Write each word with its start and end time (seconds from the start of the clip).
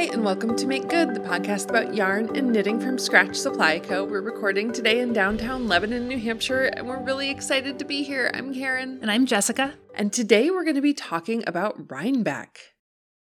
Hi, 0.00 0.06
and 0.06 0.24
welcome 0.24 0.56
to 0.56 0.66
Make 0.66 0.88
Good, 0.88 1.14
the 1.14 1.20
podcast 1.20 1.68
about 1.68 1.94
yarn 1.94 2.34
and 2.34 2.50
knitting 2.50 2.80
from 2.80 2.96
Scratch 2.96 3.36
Supply 3.36 3.80
Co. 3.80 4.02
We're 4.02 4.22
recording 4.22 4.72
today 4.72 5.00
in 5.00 5.12
downtown 5.12 5.68
Lebanon, 5.68 6.08
New 6.08 6.18
Hampshire, 6.18 6.70
and 6.74 6.88
we're 6.88 7.02
really 7.02 7.28
excited 7.28 7.78
to 7.78 7.84
be 7.84 8.02
here. 8.02 8.30
I'm 8.32 8.54
Karen. 8.54 8.98
And 9.02 9.10
I'm 9.10 9.26
Jessica. 9.26 9.74
And 9.94 10.10
today 10.10 10.48
we're 10.48 10.64
going 10.64 10.76
to 10.76 10.80
be 10.80 10.94
talking 10.94 11.44
about 11.46 11.90
Rhinebeck. 11.90 12.60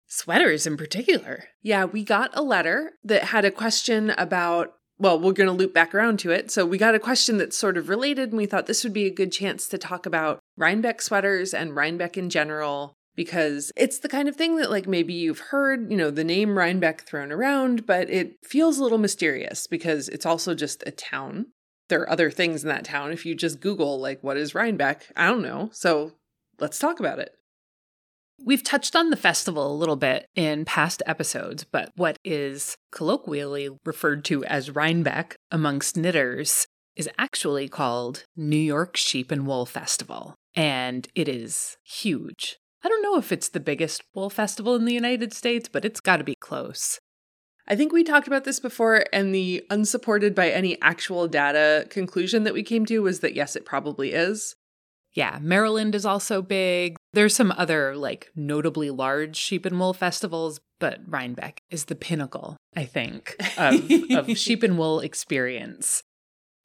Sweaters 0.06 0.66
in 0.66 0.76
particular. 0.76 1.44
Yeah, 1.62 1.86
we 1.86 2.04
got 2.04 2.30
a 2.34 2.42
letter 2.42 2.92
that 3.04 3.22
had 3.22 3.46
a 3.46 3.50
question 3.50 4.10
about 4.10 4.74
well, 4.98 5.18
we're 5.18 5.32
going 5.32 5.48
to 5.48 5.54
loop 5.54 5.72
back 5.72 5.94
around 5.94 6.18
to 6.20 6.30
it. 6.30 6.50
So 6.50 6.66
we 6.66 6.76
got 6.76 6.94
a 6.94 6.98
question 6.98 7.38
that's 7.38 7.56
sort 7.56 7.78
of 7.78 7.88
related, 7.88 8.30
and 8.30 8.36
we 8.36 8.44
thought 8.44 8.66
this 8.66 8.84
would 8.84 8.92
be 8.92 9.06
a 9.06 9.10
good 9.10 9.32
chance 9.32 9.66
to 9.68 9.78
talk 9.78 10.04
about 10.04 10.40
Rhinebeck 10.58 11.00
sweaters 11.00 11.54
and 11.54 11.74
Rhinebeck 11.74 12.18
in 12.18 12.28
general, 12.28 12.96
because 13.16 13.72
it's 13.76 13.98
the 13.98 14.08
kind 14.08 14.28
of 14.28 14.36
thing 14.36 14.56
that, 14.56 14.70
like, 14.70 14.86
maybe 14.86 15.14
you've 15.14 15.40
heard, 15.40 15.90
you 15.90 15.96
know, 15.96 16.10
the 16.10 16.22
name 16.22 16.56
Rhinebeck 16.56 17.06
thrown 17.06 17.32
around, 17.32 17.86
but 17.86 18.08
it 18.10 18.36
feels 18.44 18.78
a 18.78 18.82
little 18.82 18.98
mysterious 18.98 19.66
because 19.66 20.08
it's 20.08 20.26
also 20.26 20.54
just 20.54 20.84
a 20.86 20.90
town. 20.90 21.46
There 21.88 22.00
are 22.02 22.10
other 22.10 22.30
things 22.30 22.62
in 22.62 22.68
that 22.68 22.84
town. 22.84 23.12
If 23.12 23.24
you 23.24 23.34
just 23.34 23.60
Google, 23.60 23.98
like, 23.98 24.22
what 24.22 24.36
is 24.36 24.54
Rhinebeck? 24.54 25.06
I 25.16 25.26
don't 25.26 25.42
know. 25.42 25.70
So 25.72 26.12
let's 26.60 26.78
talk 26.78 27.00
about 27.00 27.18
it. 27.18 27.30
We've 28.44 28.62
touched 28.62 28.94
on 28.94 29.08
the 29.08 29.16
festival 29.16 29.72
a 29.72 29.78
little 29.78 29.96
bit 29.96 30.26
in 30.34 30.66
past 30.66 31.02
episodes, 31.06 31.64
but 31.64 31.90
what 31.96 32.18
is 32.22 32.76
colloquially 32.92 33.70
referred 33.86 34.26
to 34.26 34.44
as 34.44 34.74
Rhinebeck 34.74 35.36
amongst 35.50 35.96
knitters 35.96 36.66
is 36.96 37.08
actually 37.18 37.68
called 37.68 38.24
New 38.36 38.56
York 38.56 38.96
Sheep 38.96 39.30
and 39.30 39.46
Wool 39.46 39.64
Festival. 39.64 40.34
And 40.54 41.08
it 41.14 41.28
is 41.28 41.78
huge. 41.82 42.58
I 42.86 42.88
don't 42.88 43.02
know 43.02 43.18
if 43.18 43.32
it's 43.32 43.48
the 43.48 43.58
biggest 43.58 44.04
wool 44.14 44.30
festival 44.30 44.76
in 44.76 44.84
the 44.84 44.94
United 44.94 45.32
States, 45.32 45.68
but 45.68 45.84
it's 45.84 45.98
got 45.98 46.18
to 46.18 46.24
be 46.24 46.36
close. 46.36 47.00
I 47.66 47.74
think 47.74 47.92
we 47.92 48.04
talked 48.04 48.28
about 48.28 48.44
this 48.44 48.60
before, 48.60 49.06
and 49.12 49.34
the 49.34 49.66
unsupported 49.70 50.36
by 50.36 50.50
any 50.50 50.80
actual 50.80 51.26
data 51.26 51.88
conclusion 51.90 52.44
that 52.44 52.54
we 52.54 52.62
came 52.62 52.86
to 52.86 53.00
was 53.00 53.18
that 53.20 53.34
yes, 53.34 53.56
it 53.56 53.64
probably 53.64 54.12
is. 54.12 54.54
Yeah, 55.14 55.40
Maryland 55.42 55.96
is 55.96 56.06
also 56.06 56.42
big. 56.42 56.94
There's 57.12 57.34
some 57.34 57.52
other 57.56 57.96
like 57.96 58.30
notably 58.36 58.90
large 58.90 59.34
sheep 59.34 59.66
and 59.66 59.80
wool 59.80 59.92
festivals, 59.92 60.60
but 60.78 61.00
Rhinebeck 61.08 61.58
is 61.68 61.86
the 61.86 61.96
pinnacle, 61.96 62.56
I 62.76 62.84
think, 62.84 63.34
of, 63.58 63.90
of 64.12 64.30
sheep 64.38 64.62
and 64.62 64.78
wool 64.78 65.00
experience. 65.00 66.04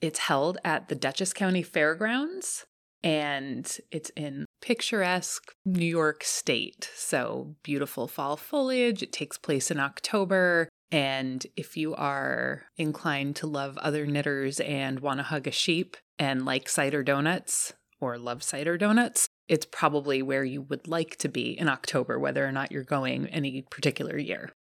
It's 0.02 0.20
held 0.20 0.60
at 0.64 0.88
the 0.88 0.96
Dutchess 0.96 1.34
County 1.34 1.64
Fairgrounds 1.64 2.68
and 3.04 3.78
it's 3.92 4.12
in 4.16 4.46
picturesque 4.62 5.52
New 5.66 5.86
York 5.86 6.24
State. 6.24 6.90
So 6.96 7.56
beautiful 7.64 8.08
fall 8.08 8.38
foliage. 8.38 9.02
It 9.02 9.12
takes 9.12 9.38
place 9.38 9.72
in 9.72 9.80
October. 9.80 10.70
And 10.92 11.46
if 11.56 11.78
you 11.78 11.96
are 11.96 12.64
inclined 12.78 13.38
to 13.38 13.48
love 13.48 13.78
other 13.78 14.06
knitters 14.06 14.60
and 14.60 15.00
want 15.00 15.20
to 15.20 15.24
hug 15.24 15.48
a 15.48 15.52
sheep 15.52 15.96
and 16.20 16.46
like 16.46 16.68
cider 16.68 17.02
donuts, 17.02 17.74
or 18.02 18.18
love 18.18 18.44
cider 18.44 18.78
donuts, 18.78 19.28
it's 19.48 19.66
probably 19.66 20.22
where 20.22 20.44
you 20.44 20.62
would 20.64 20.88
like 20.88 21.16
to 21.18 21.30
be 21.30 21.58
in 21.58 21.70
October, 21.70 22.20
whether 22.20 22.46
or 22.46 22.52
not 22.52 22.72
you're 22.72 22.84
going 22.84 23.28
any 23.28 23.62
particular 23.70 24.18
year. 24.18 24.52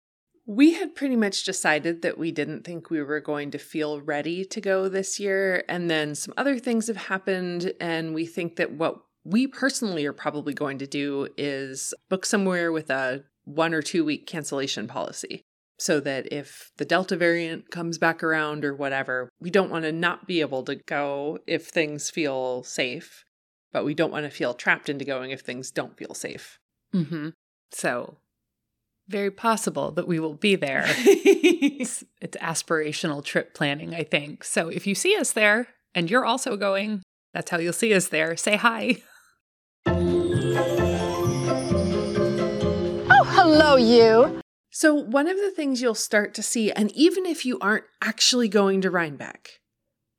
We 0.51 0.73
had 0.73 0.95
pretty 0.95 1.15
much 1.15 1.45
decided 1.45 2.01
that 2.01 2.17
we 2.17 2.31
didn't 2.31 2.65
think 2.65 2.89
we 2.89 3.01
were 3.01 3.21
going 3.21 3.51
to 3.51 3.57
feel 3.57 4.01
ready 4.01 4.43
to 4.43 4.59
go 4.59 4.89
this 4.89 5.17
year. 5.17 5.63
And 5.69 5.89
then 5.89 6.13
some 6.13 6.33
other 6.35 6.59
things 6.59 6.87
have 6.87 6.97
happened. 6.97 7.71
And 7.79 8.13
we 8.13 8.25
think 8.25 8.57
that 8.57 8.73
what 8.73 8.99
we 9.23 9.47
personally 9.47 10.05
are 10.05 10.13
probably 10.13 10.53
going 10.53 10.77
to 10.79 10.87
do 10.87 11.29
is 11.37 11.93
book 12.09 12.25
somewhere 12.25 12.71
with 12.71 12.89
a 12.89 13.23
one 13.45 13.73
or 13.73 13.81
two 13.81 14.03
week 14.03 14.27
cancellation 14.27 14.87
policy. 14.87 15.41
So 15.79 15.99
that 16.01 16.31
if 16.31 16.71
the 16.77 16.85
Delta 16.85 17.15
variant 17.15 17.71
comes 17.71 17.97
back 17.97 18.21
around 18.21 18.65
or 18.65 18.75
whatever, 18.75 19.29
we 19.39 19.49
don't 19.49 19.71
want 19.71 19.85
to 19.85 19.91
not 19.91 20.27
be 20.27 20.41
able 20.41 20.63
to 20.65 20.75
go 20.75 21.39
if 21.47 21.67
things 21.67 22.09
feel 22.09 22.63
safe 22.63 23.23
but 23.71 23.85
we 23.85 23.93
don't 23.93 24.11
want 24.11 24.25
to 24.25 24.29
feel 24.29 24.53
trapped 24.53 24.89
into 24.89 25.05
going 25.05 25.31
if 25.31 25.41
things 25.41 25.71
don't 25.71 25.97
feel 25.97 26.13
safe. 26.13 26.59
Mm-hmm. 26.93 27.29
So, 27.71 28.17
very 29.11 29.29
possible 29.29 29.91
that 29.91 30.07
we 30.07 30.19
will 30.19 30.33
be 30.33 30.55
there. 30.55 30.85
it's, 30.87 32.03
it's 32.21 32.37
aspirational 32.37 33.23
trip 33.23 33.53
planning, 33.53 33.93
I 33.93 34.03
think. 34.03 34.43
So, 34.43 34.69
if 34.69 34.87
you 34.87 34.95
see 34.95 35.15
us 35.17 35.33
there 35.33 35.67
and 35.93 36.09
you're 36.09 36.25
also 36.25 36.57
going, 36.57 37.03
that's 37.33 37.51
how 37.51 37.59
you'll 37.59 37.73
see 37.73 37.93
us 37.93 38.07
there. 38.07 38.35
Say 38.35 38.55
hi. 38.55 38.97
Oh, 43.13 43.25
hello, 43.27 43.75
you. 43.75 44.41
So, 44.71 44.95
one 44.95 45.27
of 45.27 45.37
the 45.37 45.51
things 45.51 45.81
you'll 45.81 45.93
start 45.93 46.33
to 46.35 46.43
see, 46.43 46.71
and 46.71 46.91
even 46.93 47.25
if 47.25 47.45
you 47.45 47.59
aren't 47.59 47.83
actually 48.01 48.47
going 48.47 48.81
to 48.81 48.89
Rhinebeck, 48.89 49.59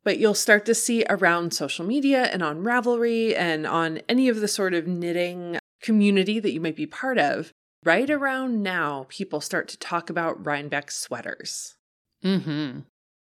but 0.04 0.18
you'll 0.18 0.34
start 0.34 0.66
to 0.66 0.74
see 0.74 1.04
around 1.08 1.54
social 1.54 1.86
media 1.86 2.24
and 2.24 2.42
on 2.42 2.62
Ravelry 2.62 3.36
and 3.36 3.66
on 3.66 4.00
any 4.08 4.28
of 4.28 4.40
the 4.40 4.48
sort 4.48 4.74
of 4.74 4.86
knitting 4.86 5.58
community 5.80 6.40
that 6.40 6.52
you 6.52 6.60
might 6.60 6.76
be 6.76 6.86
part 6.86 7.18
of, 7.18 7.52
right 7.84 8.08
around 8.08 8.62
now, 8.62 9.06
people 9.08 9.40
start 9.40 9.68
to 9.68 9.78
talk 9.78 10.10
about 10.10 10.44
Rhinebeck 10.44 10.90
sweaters. 10.90 11.76
Mm-hmm. 12.24 12.80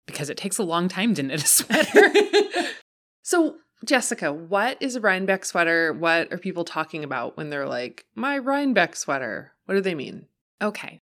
Because 0.05 0.29
it 0.29 0.37
takes 0.37 0.57
a 0.57 0.63
long 0.63 0.87
time 0.87 1.13
to 1.15 1.23
knit 1.23 1.43
a 1.43 1.47
sweater. 1.47 2.13
so, 3.23 3.57
Jessica, 3.85 4.33
what 4.33 4.77
is 4.81 4.95
a 4.95 5.01
Rhinebeck 5.01 5.45
sweater? 5.45 5.93
What 5.93 6.31
are 6.31 6.37
people 6.37 6.63
talking 6.63 7.03
about 7.03 7.37
when 7.37 7.49
they're 7.49 7.67
like, 7.67 8.05
my 8.15 8.37
Rhinebeck 8.37 8.95
sweater? 8.95 9.53
What 9.65 9.75
do 9.75 9.81
they 9.81 9.95
mean? 9.95 10.27
Okay. 10.61 11.01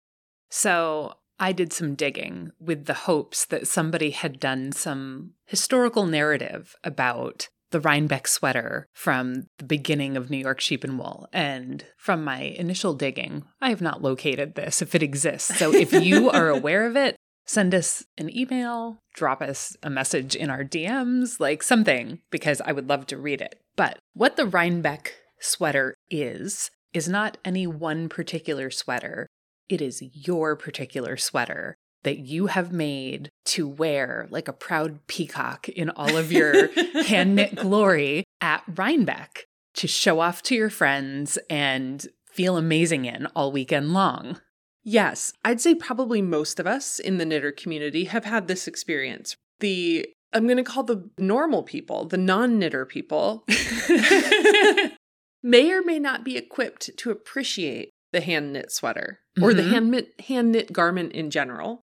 So, 0.49 1.15
I 1.39 1.53
did 1.53 1.71
some 1.71 1.95
digging 1.95 2.51
with 2.59 2.85
the 2.85 2.93
hopes 2.93 3.45
that 3.45 3.67
somebody 3.67 4.11
had 4.11 4.39
done 4.39 4.73
some 4.73 5.31
historical 5.45 6.05
narrative 6.05 6.75
about 6.83 7.47
the 7.71 7.79
Rhinebeck 7.79 8.27
sweater 8.27 8.87
from 8.93 9.47
the 9.57 9.65
beginning 9.65 10.17
of 10.17 10.29
New 10.29 10.37
York 10.37 10.59
Sheep 10.59 10.83
and 10.83 10.97
Wool. 10.97 11.27
And 11.31 11.85
from 11.97 12.23
my 12.23 12.41
initial 12.41 12.93
digging, 12.93 13.43
I 13.61 13.69
have 13.69 13.81
not 13.81 14.01
located 14.01 14.55
this 14.55 14.81
if 14.81 14.95
it 14.95 15.03
exists. 15.03 15.57
So 15.57 15.73
if 15.73 15.93
you 15.93 16.29
are 16.31 16.49
aware 16.49 16.85
of 16.85 16.95
it, 16.95 17.15
send 17.45 17.73
us 17.73 18.03
an 18.17 18.35
email, 18.35 18.99
drop 19.13 19.41
us 19.41 19.75
a 19.83 19.89
message 19.89 20.35
in 20.35 20.49
our 20.49 20.63
DMs, 20.63 21.39
like 21.39 21.63
something, 21.63 22.19
because 22.31 22.61
I 22.61 22.71
would 22.71 22.89
love 22.89 23.07
to 23.07 23.17
read 23.17 23.41
it. 23.41 23.59
But 23.75 23.99
what 24.13 24.35
the 24.35 24.45
Rhinebeck 24.45 25.15
sweater 25.39 25.95
is, 26.09 26.71
is 26.93 27.07
not 27.07 27.37
any 27.45 27.67
one 27.67 28.09
particular 28.09 28.71
sweater 28.71 29.27
it 29.69 29.81
is 29.81 30.01
your 30.13 30.55
particular 30.55 31.15
sweater 31.15 31.77
that 32.03 32.19
you 32.19 32.47
have 32.47 32.71
made 32.71 33.29
to 33.45 33.67
wear 33.67 34.27
like 34.29 34.47
a 34.47 34.53
proud 34.53 35.05
peacock 35.07 35.67
in 35.69 35.89
all 35.89 36.17
of 36.17 36.31
your 36.31 36.69
hand 37.05 37.35
knit 37.35 37.55
glory 37.55 38.23
at 38.41 38.63
Rhinebeck 38.67 39.45
to 39.75 39.87
show 39.87 40.19
off 40.19 40.41
to 40.43 40.55
your 40.55 40.69
friends 40.69 41.37
and 41.49 42.07
feel 42.31 42.57
amazing 42.57 43.05
in 43.05 43.25
all 43.27 43.51
weekend 43.51 43.93
long. 43.93 44.39
Yes, 44.83 45.33
I'd 45.43 45.61
say 45.61 45.75
probably 45.75 46.21
most 46.21 46.59
of 46.59 46.65
us 46.65 46.99
in 46.99 47.17
the 47.17 47.25
knitter 47.25 47.51
community 47.51 48.05
have 48.05 48.25
had 48.25 48.47
this 48.47 48.67
experience. 48.67 49.35
The 49.59 50.07
I'm 50.31 50.45
going 50.45 50.57
to 50.57 50.63
call 50.63 50.83
the 50.83 51.09
normal 51.17 51.63
people, 51.63 52.05
the 52.05 52.17
non 52.17 52.59
knitter 52.59 52.85
people, 52.85 53.45
may 55.43 55.71
or 55.71 55.81
may 55.83 55.99
not 55.99 56.23
be 56.23 56.37
equipped 56.37 56.95
to 56.97 57.11
appreciate 57.11 57.89
the 58.11 58.21
hand 58.21 58.53
knit 58.53 58.71
sweater 58.71 59.19
mm-hmm. 59.37 59.43
or 59.43 59.53
the 59.53 59.63
mm-hmm. 59.63 59.71
hand 59.71 59.91
knit 59.91 60.21
hand 60.27 60.51
knit 60.51 60.73
garment 60.73 61.13
in 61.13 61.29
general. 61.29 61.81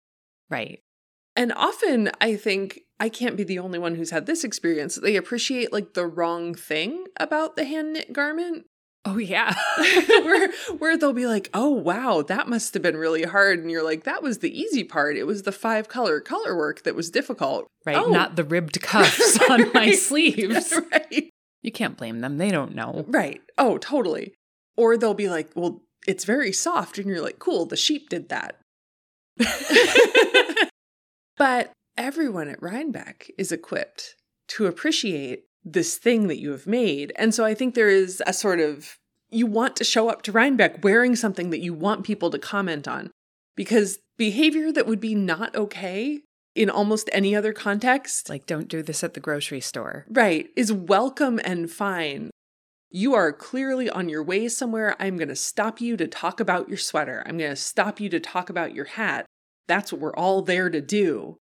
Right. 0.51 0.81
And 1.35 1.53
often 1.53 2.11
I 2.19 2.35
think 2.35 2.81
I 2.99 3.09
can't 3.09 3.37
be 3.37 3.43
the 3.43 3.59
only 3.59 3.79
one 3.79 3.95
who's 3.95 4.11
had 4.11 4.25
this 4.25 4.43
experience. 4.43 4.95
They 4.95 5.15
appreciate 5.15 5.71
like 5.71 5.93
the 5.93 6.05
wrong 6.05 6.53
thing 6.53 7.05
about 7.17 7.55
the 7.55 7.63
hand 7.63 7.93
knit 7.93 8.13
garment. 8.13 8.65
Oh 9.05 9.17
yeah. 9.17 9.55
where 10.07 10.51
where 10.77 10.97
they'll 10.97 11.13
be 11.13 11.25
like, 11.25 11.49
"Oh 11.53 11.69
wow, 11.69 12.21
that 12.21 12.49
must 12.49 12.73
have 12.73 12.83
been 12.83 12.97
really 12.97 13.23
hard." 13.23 13.59
And 13.59 13.71
you're 13.71 13.83
like, 13.83 14.03
"That 14.03 14.21
was 14.21 14.39
the 14.39 14.59
easy 14.59 14.83
part. 14.83 15.17
It 15.17 15.23
was 15.23 15.43
the 15.43 15.51
five 15.51 15.87
color 15.87 16.19
color 16.19 16.55
work 16.55 16.83
that 16.83 16.95
was 16.95 17.09
difficult." 17.09 17.65
Right, 17.85 17.95
oh. 17.95 18.09
not 18.09 18.35
the 18.35 18.43
ribbed 18.43 18.79
cuffs 18.83 19.39
right. 19.39 19.51
on 19.51 19.71
my 19.73 19.93
sleeves. 19.93 20.73
right. 20.91 21.29
You 21.63 21.71
can't 21.71 21.97
blame 21.97 22.19
them. 22.19 22.37
They 22.37 22.49
don't 22.49 22.75
know. 22.75 23.05
Right. 23.07 23.41
Oh, 23.57 23.77
totally. 23.77 24.33
Or 24.77 24.97
they'll 24.97 25.13
be 25.15 25.29
like, 25.29 25.49
"Well, 25.55 25.81
it's 26.05 26.25
very 26.25 26.51
soft 26.51 26.97
and 26.97 27.07
you're 27.07 27.21
like 27.21 27.39
cool 27.39 27.65
the 27.65 27.77
sheep 27.77 28.09
did 28.09 28.29
that 28.29 28.60
but 31.37 31.71
everyone 31.97 32.47
at 32.47 32.61
rhinebeck 32.61 33.29
is 33.37 33.51
equipped 33.51 34.15
to 34.47 34.65
appreciate 34.65 35.43
this 35.63 35.97
thing 35.97 36.27
that 36.27 36.39
you 36.39 36.51
have 36.51 36.67
made 36.67 37.11
and 37.15 37.33
so 37.33 37.45
i 37.45 37.53
think 37.53 37.75
there 37.75 37.89
is 37.89 38.21
a 38.25 38.33
sort 38.33 38.59
of 38.59 38.97
you 39.29 39.45
want 39.45 39.75
to 39.75 39.83
show 39.83 40.09
up 40.09 40.21
to 40.23 40.31
rhinebeck 40.31 40.83
wearing 40.83 41.15
something 41.15 41.49
that 41.49 41.59
you 41.59 41.73
want 41.73 42.03
people 42.03 42.29
to 42.29 42.39
comment 42.39 42.87
on 42.87 43.11
because 43.55 43.99
behavior 44.17 44.71
that 44.71 44.87
would 44.87 44.99
be 44.99 45.15
not 45.15 45.55
okay 45.55 46.19
in 46.55 46.69
almost 46.69 47.09
any 47.13 47.35
other 47.35 47.53
context 47.53 48.29
like 48.29 48.45
don't 48.45 48.67
do 48.67 48.81
this 48.81 49.03
at 49.03 49.13
the 49.13 49.19
grocery 49.19 49.61
store 49.61 50.05
right 50.09 50.49
is 50.55 50.71
welcome 50.73 51.39
and 51.43 51.69
fine 51.71 52.29
You 52.93 53.13
are 53.13 53.31
clearly 53.31 53.89
on 53.89 54.09
your 54.09 54.21
way 54.21 54.49
somewhere. 54.49 54.97
I'm 54.99 55.15
going 55.15 55.29
to 55.29 55.35
stop 55.35 55.79
you 55.79 55.95
to 55.95 56.07
talk 56.07 56.41
about 56.41 56.67
your 56.67 56.77
sweater. 56.77 57.23
I'm 57.25 57.37
going 57.37 57.49
to 57.49 57.55
stop 57.55 58.01
you 58.01 58.09
to 58.09 58.19
talk 58.19 58.49
about 58.49 58.75
your 58.75 58.83
hat. 58.83 59.25
That's 59.71 59.93
what 59.93 60.01
we're 60.01 60.15
all 60.15 60.41
there 60.41 60.69
to 60.69 60.81
do. 60.81 61.37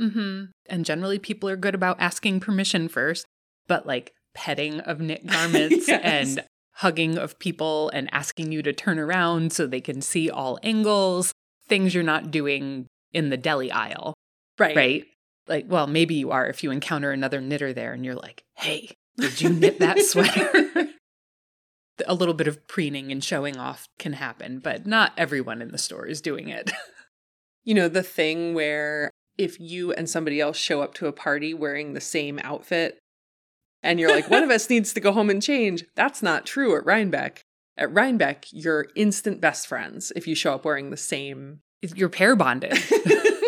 Mm-hmm. 0.00 0.44
And 0.66 0.84
generally, 0.84 1.18
people 1.18 1.48
are 1.48 1.56
good 1.56 1.74
about 1.74 2.00
asking 2.00 2.38
permission 2.38 2.86
first, 2.86 3.26
but 3.66 3.88
like 3.88 4.12
petting 4.34 4.78
of 4.78 5.00
knit 5.00 5.26
garments 5.26 5.88
yes. 5.88 6.00
and 6.04 6.44
hugging 6.74 7.18
of 7.18 7.40
people 7.40 7.88
and 7.88 8.08
asking 8.12 8.52
you 8.52 8.62
to 8.62 8.72
turn 8.72 9.00
around 9.00 9.52
so 9.52 9.66
they 9.66 9.80
can 9.80 10.00
see 10.00 10.30
all 10.30 10.60
angles, 10.62 11.32
things 11.66 11.92
you're 11.92 12.04
not 12.04 12.30
doing 12.30 12.86
in 13.12 13.30
the 13.30 13.36
deli 13.36 13.72
aisle. 13.72 14.14
Right. 14.60 14.76
Right. 14.76 15.04
Like, 15.48 15.64
well, 15.68 15.88
maybe 15.88 16.14
you 16.14 16.30
are 16.30 16.46
if 16.46 16.62
you 16.62 16.70
encounter 16.70 17.10
another 17.10 17.40
knitter 17.40 17.72
there 17.72 17.92
and 17.92 18.04
you're 18.04 18.14
like, 18.14 18.44
hey, 18.54 18.94
did 19.16 19.40
you 19.40 19.48
knit 19.48 19.80
that 19.80 19.98
sweater? 20.04 20.88
a 22.06 22.14
little 22.14 22.34
bit 22.34 22.46
of 22.46 22.64
preening 22.68 23.10
and 23.10 23.24
showing 23.24 23.56
off 23.56 23.88
can 23.98 24.12
happen, 24.12 24.60
but 24.60 24.86
not 24.86 25.12
everyone 25.16 25.60
in 25.60 25.72
the 25.72 25.78
store 25.78 26.06
is 26.06 26.20
doing 26.20 26.48
it. 26.48 26.70
you 27.64 27.74
know, 27.74 27.88
the 27.88 28.02
thing 28.02 28.54
where 28.54 29.10
if 29.38 29.58
you 29.60 29.92
and 29.92 30.08
somebody 30.08 30.40
else 30.40 30.56
show 30.56 30.82
up 30.82 30.94
to 30.94 31.06
a 31.06 31.12
party 31.12 31.54
wearing 31.54 31.92
the 31.92 32.00
same 32.00 32.38
outfit 32.42 32.98
and 33.82 33.98
you're 33.98 34.10
like, 34.10 34.30
one 34.30 34.42
of 34.42 34.50
us 34.50 34.68
needs 34.70 34.92
to 34.94 35.00
go 35.00 35.12
home 35.12 35.30
and 35.30 35.42
change, 35.42 35.84
that's 35.94 36.22
not 36.22 36.46
true 36.46 36.76
at 36.76 36.86
Rhinebeck. 36.86 37.42
At 37.76 37.92
Rhinebeck, 37.92 38.46
you're 38.52 38.88
instant 38.94 39.40
best 39.40 39.66
friends 39.66 40.12
if 40.14 40.26
you 40.26 40.34
show 40.34 40.54
up 40.54 40.64
wearing 40.64 40.90
the 40.90 40.96
same. 40.96 41.60
You're 41.94 42.10
pair 42.10 42.36
bonded. 42.36 42.78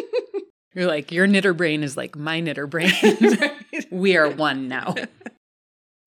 you're 0.75 0.87
like, 0.87 1.13
your 1.13 1.27
knitter 1.27 1.53
brain 1.53 1.83
is 1.83 1.97
like 1.97 2.17
my 2.17 2.41
knitter 2.41 2.67
brain. 2.67 2.93
we 3.91 4.17
are 4.17 4.31
one 4.31 4.67
now. 4.67 4.95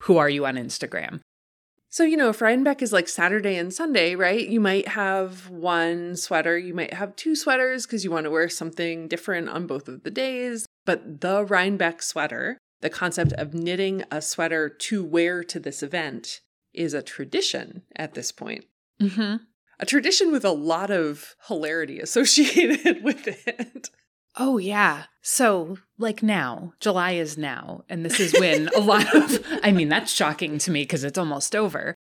Who 0.02 0.18
are 0.18 0.28
you 0.28 0.46
on 0.46 0.56
Instagram? 0.56 1.20
So, 1.90 2.04
you 2.04 2.16
know, 2.16 2.28
if 2.28 2.42
Rhinebeck 2.42 2.82
is 2.82 2.92
like 2.92 3.08
Saturday 3.08 3.56
and 3.56 3.72
Sunday, 3.72 4.14
right? 4.14 4.46
You 4.46 4.60
might 4.60 4.88
have 4.88 5.48
one 5.48 6.16
sweater, 6.16 6.58
you 6.58 6.74
might 6.74 6.92
have 6.92 7.16
two 7.16 7.34
sweaters 7.34 7.86
because 7.86 8.04
you 8.04 8.10
want 8.10 8.24
to 8.24 8.30
wear 8.30 8.48
something 8.48 9.08
different 9.08 9.48
on 9.48 9.66
both 9.66 9.88
of 9.88 10.02
the 10.02 10.10
days. 10.10 10.66
But 10.84 11.22
the 11.22 11.44
Rhinebeck 11.44 12.02
sweater, 12.02 12.58
the 12.80 12.90
concept 12.90 13.32
of 13.32 13.54
knitting 13.54 14.04
a 14.10 14.20
sweater 14.20 14.68
to 14.68 15.02
wear 15.02 15.42
to 15.44 15.58
this 15.58 15.82
event, 15.82 16.40
is 16.74 16.92
a 16.92 17.02
tradition 17.02 17.82
at 17.96 18.14
this 18.14 18.32
point. 18.32 18.66
Mm-hmm. 19.00 19.36
A 19.80 19.86
tradition 19.86 20.30
with 20.30 20.44
a 20.44 20.50
lot 20.50 20.90
of 20.90 21.36
hilarity 21.46 22.00
associated 22.00 23.02
with 23.02 23.28
it. 23.46 23.90
Oh, 24.38 24.58
yeah. 24.58 25.04
So, 25.20 25.78
like 25.98 26.22
now, 26.22 26.72
July 26.80 27.12
is 27.12 27.36
now. 27.36 27.84
And 27.88 28.04
this 28.04 28.20
is 28.20 28.32
when 28.38 28.68
a 28.76 28.80
lot 28.80 29.14
of, 29.14 29.44
I 29.62 29.72
mean, 29.72 29.88
that's 29.88 30.12
shocking 30.12 30.58
to 30.58 30.70
me 30.70 30.82
because 30.82 31.04
it's 31.04 31.18
almost 31.18 31.56
over. 31.56 31.94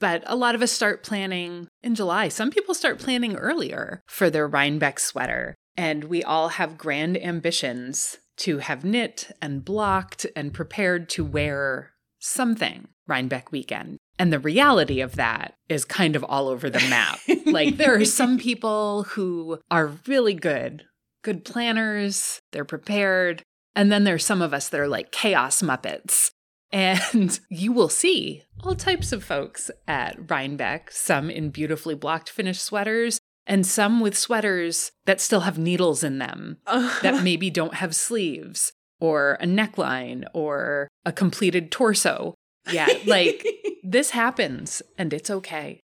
But 0.00 0.24
a 0.26 0.36
lot 0.36 0.56
of 0.56 0.62
us 0.62 0.72
start 0.72 1.04
planning 1.04 1.68
in 1.82 1.94
July. 1.94 2.28
Some 2.28 2.50
people 2.50 2.74
start 2.74 2.98
planning 2.98 3.36
earlier 3.36 4.02
for 4.06 4.28
their 4.28 4.48
Rhinebeck 4.48 4.98
sweater. 4.98 5.54
And 5.76 6.04
we 6.04 6.22
all 6.22 6.48
have 6.48 6.78
grand 6.78 7.16
ambitions 7.16 8.18
to 8.38 8.58
have 8.58 8.84
knit 8.84 9.30
and 9.40 9.64
blocked 9.64 10.26
and 10.34 10.52
prepared 10.52 11.08
to 11.10 11.24
wear 11.24 11.92
something 12.18 12.88
Rhinebeck 13.06 13.52
weekend. 13.52 13.98
And 14.18 14.32
the 14.32 14.38
reality 14.38 15.00
of 15.00 15.16
that 15.16 15.54
is 15.68 15.84
kind 15.84 16.16
of 16.16 16.24
all 16.24 16.48
over 16.48 16.70
the 16.70 16.80
map. 16.88 17.18
like, 17.46 17.76
there 17.76 17.94
are 17.96 18.04
some 18.04 18.38
people 18.38 19.04
who 19.04 19.58
are 19.70 19.92
really 20.06 20.34
good 20.34 20.84
good 21.24 21.44
planners, 21.44 22.40
they're 22.52 22.64
prepared. 22.64 23.42
And 23.74 23.90
then 23.90 24.04
there's 24.04 24.24
some 24.24 24.40
of 24.40 24.54
us 24.54 24.68
that 24.68 24.78
are 24.78 24.88
like 24.88 25.10
chaos 25.10 25.62
muppets. 25.62 26.30
And 26.72 27.38
you 27.50 27.70
will 27.70 27.88
see 27.88 28.42
all 28.64 28.74
types 28.74 29.12
of 29.12 29.22
folks 29.22 29.70
at 29.86 30.28
Rhinebeck, 30.28 30.90
some 30.90 31.30
in 31.30 31.50
beautifully 31.50 31.94
blocked 31.94 32.28
finished 32.28 32.64
sweaters, 32.64 33.20
and 33.46 33.64
some 33.64 34.00
with 34.00 34.18
sweaters 34.18 34.90
that 35.04 35.20
still 35.20 35.40
have 35.40 35.56
needles 35.56 36.02
in 36.02 36.18
them 36.18 36.56
that 36.66 37.22
maybe 37.22 37.48
don't 37.48 37.74
have 37.74 37.94
sleeves 37.94 38.72
or 39.00 39.34
a 39.34 39.46
neckline 39.46 40.24
or 40.32 40.88
a 41.04 41.12
completed 41.12 41.70
torso. 41.70 42.34
Yeah, 42.72 42.88
like 43.06 43.46
this 43.84 44.10
happens 44.10 44.82
and 44.98 45.12
it's 45.12 45.30
okay. 45.30 45.80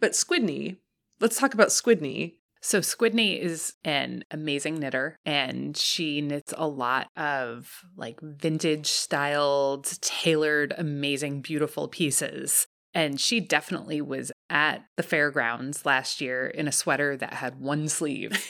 But 0.00 0.12
Squidney, 0.12 0.76
let's 1.20 1.38
talk 1.38 1.54
about 1.54 1.68
Squidney. 1.68 2.34
So, 2.64 2.78
Squidney 2.78 3.40
is 3.40 3.74
an 3.84 4.24
amazing 4.30 4.78
knitter 4.78 5.18
and 5.26 5.76
she 5.76 6.20
knits 6.20 6.54
a 6.56 6.68
lot 6.68 7.08
of 7.16 7.68
like 7.96 8.20
vintage 8.20 8.86
styled, 8.86 9.86
tailored, 10.00 10.72
amazing, 10.78 11.40
beautiful 11.40 11.88
pieces. 11.88 12.68
And 12.94 13.20
she 13.20 13.40
definitely 13.40 14.00
was 14.00 14.30
at 14.48 14.84
the 14.96 15.02
fairgrounds 15.02 15.84
last 15.84 16.20
year 16.20 16.46
in 16.46 16.68
a 16.68 16.72
sweater 16.72 17.16
that 17.16 17.34
had 17.34 17.58
one 17.58 17.88
sleeve. 17.88 18.46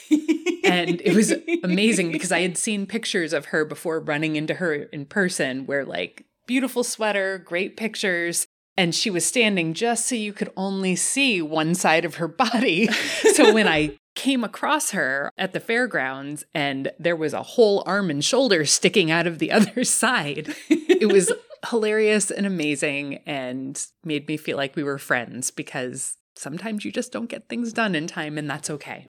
and 0.63 1.01
it 1.01 1.15
was 1.15 1.33
amazing 1.63 2.11
because 2.11 2.31
I 2.31 2.41
had 2.41 2.57
seen 2.57 2.85
pictures 2.85 3.33
of 3.33 3.45
her 3.45 3.65
before 3.65 3.99
running 3.99 4.35
into 4.35 4.55
her 4.55 4.73
in 4.73 5.07
person 5.07 5.65
where 5.65 5.85
like 5.85 6.25
beautiful 6.45 6.83
sweater, 6.83 7.39
great 7.39 7.77
pictures, 7.77 8.45
and 8.75 8.93
she 8.93 9.09
was 9.09 9.25
standing 9.25 9.73
just 9.73 10.05
so 10.05 10.15
you 10.15 10.33
could 10.33 10.51
only 10.57 10.95
see 10.95 11.41
one 11.41 11.73
side 11.73 12.05
of 12.05 12.15
her 12.15 12.27
body. 12.27 12.87
so 13.33 13.53
when 13.53 13.67
I 13.67 13.97
came 14.15 14.43
across 14.43 14.91
her 14.91 15.31
at 15.37 15.53
the 15.53 15.59
fairgrounds 15.59 16.45
and 16.53 16.91
there 16.99 17.15
was 17.15 17.33
a 17.33 17.43
whole 17.43 17.83
arm 17.85 18.09
and 18.09 18.23
shoulder 18.23 18.65
sticking 18.65 19.09
out 19.09 19.27
of 19.27 19.39
the 19.39 19.51
other 19.57 19.83
side. 19.83 20.55
It 20.69 21.11
was 21.11 21.31
hilarious 21.69 22.29
and 22.29 22.45
amazing 22.45 23.19
and 23.25 23.85
made 24.03 24.27
me 24.27 24.37
feel 24.37 24.57
like 24.57 24.75
we 24.75 24.83
were 24.83 24.97
friends 24.97 25.51
because 25.51 26.17
sometimes 26.35 26.83
you 26.85 26.91
just 26.91 27.11
don't 27.11 27.29
get 27.29 27.47
things 27.47 27.73
done 27.73 27.95
in 27.95 28.07
time 28.07 28.37
and 28.37 28.49
that's 28.49 28.69
okay. 28.69 29.07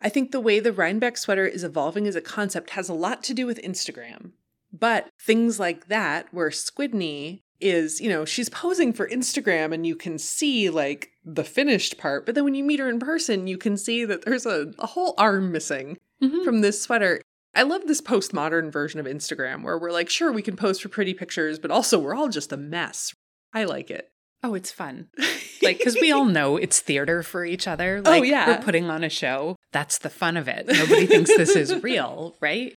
I 0.00 0.08
think 0.08 0.32
the 0.32 0.40
way 0.40 0.60
the 0.60 0.72
Rhinebeck 0.72 1.16
sweater 1.16 1.46
is 1.46 1.64
evolving 1.64 2.06
as 2.06 2.16
a 2.16 2.20
concept 2.20 2.70
has 2.70 2.88
a 2.88 2.94
lot 2.94 3.22
to 3.24 3.34
do 3.34 3.46
with 3.46 3.62
Instagram. 3.62 4.32
But 4.70 5.08
things 5.20 5.60
like 5.60 5.86
that, 5.86 6.26
where 6.34 6.50
Squidney 6.50 7.42
is, 7.64 8.00
you 8.00 8.08
know, 8.08 8.24
she's 8.24 8.48
posing 8.48 8.92
for 8.92 9.08
Instagram 9.08 9.72
and 9.72 9.86
you 9.86 9.96
can 9.96 10.18
see 10.18 10.68
like 10.70 11.10
the 11.24 11.42
finished 11.42 11.98
part, 11.98 12.26
but 12.26 12.34
then 12.34 12.44
when 12.44 12.54
you 12.54 12.62
meet 12.62 12.78
her 12.78 12.88
in 12.88 13.00
person, 13.00 13.46
you 13.46 13.56
can 13.56 13.76
see 13.76 14.04
that 14.04 14.24
there's 14.24 14.46
a, 14.46 14.72
a 14.78 14.86
whole 14.86 15.14
arm 15.16 15.50
missing 15.50 15.96
mm-hmm. 16.22 16.44
from 16.44 16.60
this 16.60 16.82
sweater. 16.82 17.20
I 17.54 17.62
love 17.62 17.86
this 17.86 18.02
postmodern 18.02 18.70
version 18.70 19.00
of 19.00 19.06
Instagram 19.06 19.62
where 19.62 19.78
we're 19.78 19.92
like, 19.92 20.10
sure, 20.10 20.30
we 20.30 20.42
can 20.42 20.56
post 20.56 20.82
for 20.82 20.88
pretty 20.88 21.14
pictures, 21.14 21.58
but 21.58 21.70
also 21.70 21.98
we're 21.98 22.14
all 22.14 22.28
just 22.28 22.52
a 22.52 22.56
mess. 22.56 23.14
I 23.52 23.64
like 23.64 23.90
it. 23.90 24.10
Oh, 24.42 24.52
it's 24.52 24.70
fun. 24.70 25.08
like, 25.62 25.78
because 25.78 25.96
we 25.98 26.12
all 26.12 26.26
know 26.26 26.58
it's 26.58 26.80
theater 26.80 27.22
for 27.22 27.46
each 27.46 27.66
other. 27.66 28.02
Oh, 28.04 28.10
like, 28.10 28.20
oh, 28.20 28.24
yeah. 28.24 28.46
We're 28.46 28.62
putting 28.62 28.90
on 28.90 29.02
a 29.02 29.08
show. 29.08 29.56
That's 29.72 29.98
the 29.98 30.10
fun 30.10 30.36
of 30.36 30.48
it. 30.48 30.66
Nobody 30.66 31.06
thinks 31.06 31.34
this 31.34 31.56
is 31.56 31.74
real, 31.82 32.36
right? 32.40 32.74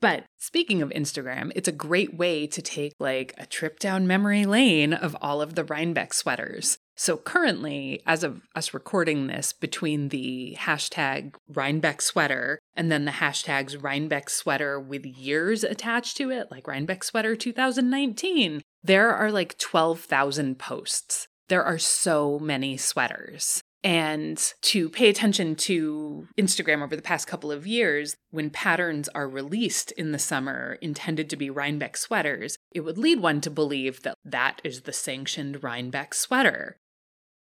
But 0.00 0.24
speaking 0.36 0.82
of 0.82 0.90
Instagram, 0.90 1.50
it's 1.54 1.68
a 1.68 1.72
great 1.72 2.14
way 2.14 2.46
to 2.46 2.60
take 2.60 2.92
like 2.98 3.34
a 3.38 3.46
trip 3.46 3.78
down 3.78 4.06
memory 4.06 4.44
lane 4.44 4.92
of 4.92 5.16
all 5.20 5.40
of 5.40 5.54
the 5.54 5.64
Rhinebeck 5.64 6.12
sweaters. 6.12 6.78
So 6.96 7.16
currently, 7.16 8.02
as 8.06 8.22
of 8.22 8.42
us 8.54 8.72
recording 8.72 9.26
this, 9.26 9.52
between 9.52 10.10
the 10.10 10.56
hashtag 10.60 11.34
Rhinebeck 11.48 12.02
sweater 12.02 12.60
and 12.76 12.92
then 12.92 13.04
the 13.04 13.12
hashtags 13.12 13.82
Rhinebeck 13.82 14.30
sweater 14.30 14.78
with 14.78 15.04
years 15.04 15.64
attached 15.64 16.16
to 16.18 16.30
it, 16.30 16.50
like 16.50 16.68
Rhinebeck 16.68 17.02
sweater 17.02 17.34
2019, 17.34 18.62
there 18.82 19.10
are 19.10 19.32
like 19.32 19.58
12,000 19.58 20.58
posts. 20.58 21.26
There 21.48 21.64
are 21.64 21.78
so 21.78 22.38
many 22.38 22.76
sweaters 22.76 23.62
and 23.84 24.54
to 24.62 24.88
pay 24.88 25.10
attention 25.10 25.54
to 25.56 26.26
Instagram 26.38 26.82
over 26.82 26.96
the 26.96 27.02
past 27.02 27.28
couple 27.28 27.52
of 27.52 27.66
years, 27.66 28.16
when 28.30 28.48
patterns 28.48 29.10
are 29.10 29.28
released 29.28 29.92
in 29.92 30.12
the 30.12 30.18
summer 30.18 30.78
intended 30.80 31.28
to 31.30 31.36
be 31.36 31.50
Rhinebeck 31.50 31.98
sweaters, 31.98 32.56
it 32.72 32.80
would 32.80 32.96
lead 32.96 33.20
one 33.20 33.42
to 33.42 33.50
believe 33.50 34.02
that 34.02 34.16
that 34.24 34.62
is 34.64 34.82
the 34.82 34.92
sanctioned 34.92 35.62
Rhinebeck 35.62 36.14
sweater. 36.14 36.78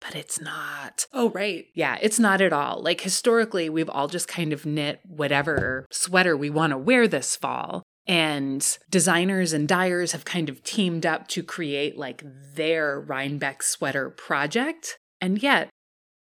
But 0.01 0.15
it's 0.15 0.41
not. 0.41 1.07
Oh, 1.13 1.31
right. 1.31 1.67
Yeah, 1.75 1.99
it's 2.01 2.21
not 2.21 2.41
at 2.41 2.53
all. 2.53 2.81
Like 2.81 3.01
historically, 3.01 3.69
we've 3.69 3.91
all 3.91 4.07
just 4.07 4.29
kind 4.29 4.53
of 4.53 4.65
knit 4.65 5.01
whatever 5.05 5.87
sweater 5.91 6.37
we 6.37 6.51
want 6.51 6.71
to 6.71 6.79
wear 6.79 7.09
this 7.09 7.35
fall. 7.35 7.83
And 8.07 8.79
designers 8.89 9.53
and 9.53 9.67
dyers 9.67 10.13
have 10.13 10.25
kind 10.25 10.49
of 10.49 10.63
teamed 10.63 11.05
up 11.05 11.27
to 11.29 11.43
create 11.43 11.99
like 11.99 12.23
their 12.55 13.01
Rhinebeck 13.01 13.63
sweater 13.63 14.09
project. 14.09 14.99
And 15.21 15.43
yet, 15.43 15.69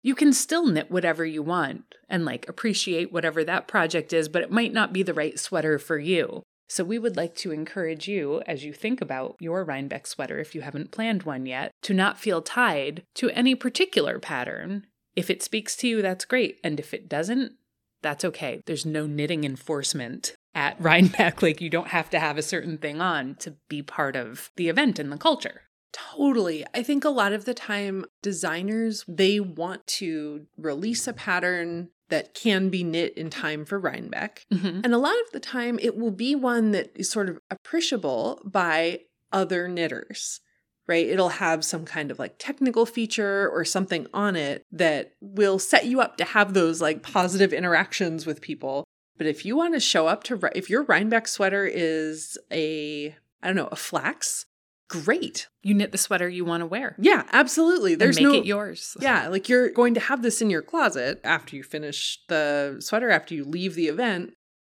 you 0.02 0.14
can 0.14 0.32
still 0.32 0.66
knit 0.66 0.90
whatever 0.90 1.24
you 1.24 1.42
want 1.42 1.84
and 2.08 2.24
like 2.24 2.48
appreciate 2.48 3.12
whatever 3.12 3.44
that 3.44 3.68
project 3.68 4.12
is, 4.12 4.28
but 4.28 4.42
it 4.42 4.50
might 4.50 4.72
not 4.72 4.92
be 4.92 5.02
the 5.02 5.14
right 5.14 5.38
sweater 5.38 5.78
for 5.78 5.98
you. 5.98 6.42
So, 6.68 6.84
we 6.84 6.98
would 6.98 7.18
like 7.18 7.34
to 7.36 7.52
encourage 7.52 8.08
you 8.08 8.42
as 8.46 8.64
you 8.64 8.72
think 8.72 9.02
about 9.02 9.36
your 9.40 9.62
Rhinebeck 9.62 10.06
sweater, 10.06 10.38
if 10.38 10.54
you 10.54 10.62
haven't 10.62 10.90
planned 10.90 11.24
one 11.24 11.44
yet, 11.44 11.70
to 11.82 11.92
not 11.92 12.18
feel 12.18 12.40
tied 12.40 13.02
to 13.16 13.28
any 13.30 13.54
particular 13.54 14.18
pattern. 14.18 14.86
If 15.14 15.28
it 15.28 15.42
speaks 15.42 15.76
to 15.76 15.88
you, 15.88 16.00
that's 16.00 16.24
great. 16.24 16.58
And 16.64 16.80
if 16.80 16.94
it 16.94 17.10
doesn't, 17.10 17.52
that's 18.00 18.24
okay. 18.24 18.62
There's 18.64 18.86
no 18.86 19.06
knitting 19.06 19.44
enforcement 19.44 20.34
at 20.54 20.76
Rhinebeck. 20.80 21.42
Like, 21.42 21.60
you 21.60 21.68
don't 21.68 21.88
have 21.88 22.08
to 22.08 22.18
have 22.18 22.38
a 22.38 22.42
certain 22.42 22.78
thing 22.78 23.02
on 23.02 23.34
to 23.40 23.54
be 23.68 23.82
part 23.82 24.16
of 24.16 24.50
the 24.56 24.70
event 24.70 24.98
and 24.98 25.12
the 25.12 25.18
culture. 25.18 25.62
Totally. 25.92 26.64
I 26.74 26.82
think 26.82 27.04
a 27.04 27.10
lot 27.10 27.32
of 27.32 27.44
the 27.44 27.54
time 27.54 28.06
designers 28.22 29.04
they 29.06 29.40
want 29.40 29.86
to 29.86 30.46
release 30.56 31.06
a 31.06 31.12
pattern 31.12 31.90
that 32.08 32.34
can 32.34 32.68
be 32.68 32.82
knit 32.82 33.16
in 33.16 33.30
time 33.30 33.64
for 33.64 33.78
Rhinebeck. 33.78 34.44
Mm-hmm. 34.52 34.80
And 34.84 34.94
a 34.94 34.98
lot 34.98 35.14
of 35.26 35.32
the 35.32 35.40
time 35.40 35.78
it 35.80 35.96
will 35.96 36.10
be 36.10 36.34
one 36.34 36.72
that 36.72 36.90
is 36.94 37.10
sort 37.10 37.28
of 37.28 37.38
appreciable 37.50 38.40
by 38.44 39.00
other 39.32 39.68
knitters. 39.68 40.40
Right? 40.88 41.06
It'll 41.06 41.28
have 41.28 41.64
some 41.64 41.84
kind 41.84 42.10
of 42.10 42.18
like 42.18 42.34
technical 42.38 42.84
feature 42.86 43.48
or 43.48 43.64
something 43.64 44.08
on 44.12 44.34
it 44.34 44.64
that 44.72 45.12
will 45.20 45.58
set 45.58 45.86
you 45.86 46.00
up 46.00 46.16
to 46.16 46.24
have 46.24 46.54
those 46.54 46.80
like 46.82 47.02
positive 47.02 47.52
interactions 47.52 48.26
with 48.26 48.40
people. 48.40 48.84
But 49.16 49.26
if 49.26 49.46
you 49.46 49.56
want 49.56 49.74
to 49.74 49.80
show 49.80 50.08
up 50.08 50.24
to, 50.24 50.50
if 50.56 50.68
your 50.68 50.82
Rhinebeck 50.82 51.28
sweater 51.28 51.64
is 51.64 52.36
a, 52.50 53.14
I 53.42 53.46
don't 53.46 53.56
know, 53.56 53.68
a 53.70 53.76
flax, 53.76 54.44
great. 54.92 55.48
You 55.62 55.72
knit 55.74 55.90
the 55.90 55.98
sweater 55.98 56.28
you 56.28 56.44
want 56.44 56.60
to 56.60 56.66
wear. 56.66 56.94
Yeah, 56.98 57.24
absolutely. 57.32 57.94
There's 57.94 58.18
and 58.18 58.26
make 58.26 58.34
no 58.34 58.40
it 58.40 58.46
yours. 58.46 58.94
Yeah, 59.00 59.28
like 59.28 59.48
you're 59.48 59.70
going 59.70 59.94
to 59.94 60.00
have 60.00 60.22
this 60.22 60.42
in 60.42 60.50
your 60.50 60.60
closet 60.60 61.18
after 61.24 61.56
you 61.56 61.62
finish 61.62 62.18
the 62.28 62.76
sweater, 62.80 63.10
after 63.10 63.34
you 63.34 63.44
leave 63.44 63.74
the 63.74 63.88
event. 63.88 64.34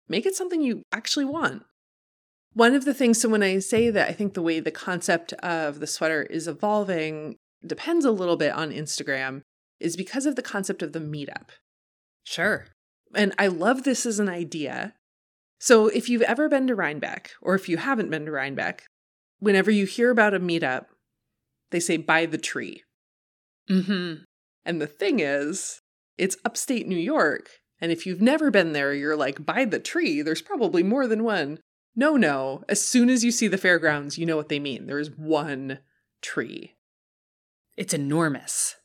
Make 0.08 0.24
it 0.24 0.36
something 0.36 0.62
you 0.62 0.82
actually 0.92 1.24
want. 1.24 1.64
One 2.52 2.74
of 2.74 2.84
the 2.84 2.94
things, 2.94 3.20
so 3.20 3.28
when 3.28 3.42
I 3.42 3.58
say 3.58 3.90
that 3.90 4.08
I 4.08 4.12
think 4.12 4.34
the 4.34 4.42
way 4.42 4.60
the 4.60 4.70
concept 4.70 5.32
of 5.34 5.80
the 5.80 5.88
sweater 5.88 6.22
is 6.22 6.46
evolving 6.46 7.36
depends 7.66 8.04
a 8.04 8.12
little 8.12 8.36
bit 8.36 8.52
on 8.52 8.70
Instagram, 8.70 9.42
is 9.80 9.96
because 9.96 10.26
of 10.26 10.36
the 10.36 10.42
concept 10.42 10.80
of 10.80 10.92
the 10.92 11.00
meetup. 11.00 11.48
Sure. 12.22 12.66
And 13.14 13.34
I 13.38 13.48
love 13.48 13.82
this 13.82 14.06
as 14.06 14.20
an 14.20 14.28
idea. 14.28 14.94
So 15.58 15.88
if 15.88 16.08
you've 16.08 16.22
ever 16.22 16.48
been 16.48 16.68
to 16.68 16.76
Rhinebeck, 16.76 17.32
or 17.42 17.56
if 17.56 17.68
you 17.68 17.78
haven't 17.78 18.10
been 18.10 18.26
to 18.26 18.30
Rhinebeck, 18.30 18.84
whenever 19.44 19.70
you 19.70 19.84
hear 19.86 20.10
about 20.10 20.34
a 20.34 20.40
meetup, 20.40 20.86
they 21.70 21.80
say 21.80 21.96
by 21.96 22.26
the 22.26 22.38
tree. 22.38 22.82
Mm-hmm. 23.70 24.22
And 24.64 24.80
the 24.80 24.86
thing 24.86 25.20
is, 25.20 25.80
it's 26.18 26.36
upstate 26.44 26.86
New 26.88 26.96
York. 26.96 27.50
And 27.80 27.92
if 27.92 28.06
you've 28.06 28.22
never 28.22 28.50
been 28.50 28.72
there, 28.72 28.94
you're 28.94 29.16
like, 29.16 29.44
by 29.44 29.64
the 29.64 29.78
tree, 29.78 30.22
there's 30.22 30.42
probably 30.42 30.82
more 30.82 31.06
than 31.06 31.24
one. 31.24 31.58
No, 31.94 32.16
no. 32.16 32.64
As 32.68 32.80
soon 32.84 33.10
as 33.10 33.22
you 33.24 33.30
see 33.30 33.46
the 33.48 33.58
fairgrounds, 33.58 34.16
you 34.18 34.26
know 34.26 34.36
what 34.36 34.48
they 34.48 34.58
mean. 34.58 34.86
There's 34.86 35.10
one 35.10 35.78
tree. 36.22 36.74
It's 37.76 37.92
enormous 37.94 38.76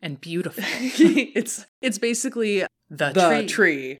and 0.00 0.20
beautiful. 0.20 0.62
it's 0.68 1.66
it's 1.82 1.98
basically 1.98 2.64
The, 2.90 3.12
the 3.12 3.28
tree. 3.28 3.46
tree. 3.46 3.98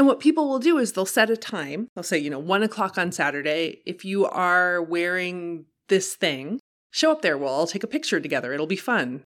And 0.00 0.06
what 0.06 0.18
people 0.18 0.48
will 0.48 0.58
do 0.58 0.78
is 0.78 0.92
they'll 0.92 1.04
set 1.04 1.28
a 1.28 1.36
time. 1.36 1.88
They'll 1.94 2.02
say, 2.02 2.16
you 2.16 2.30
know, 2.30 2.38
one 2.38 2.62
o'clock 2.62 2.96
on 2.96 3.12
Saturday. 3.12 3.82
If 3.84 4.02
you 4.02 4.24
are 4.24 4.80
wearing 4.80 5.66
this 5.90 6.14
thing, 6.14 6.58
show 6.90 7.12
up 7.12 7.20
there. 7.20 7.36
We'll 7.36 7.50
all 7.50 7.66
take 7.66 7.84
a 7.84 7.86
picture 7.86 8.18
together. 8.18 8.54
It'll 8.54 8.66
be 8.66 8.76
fun. 8.76 9.24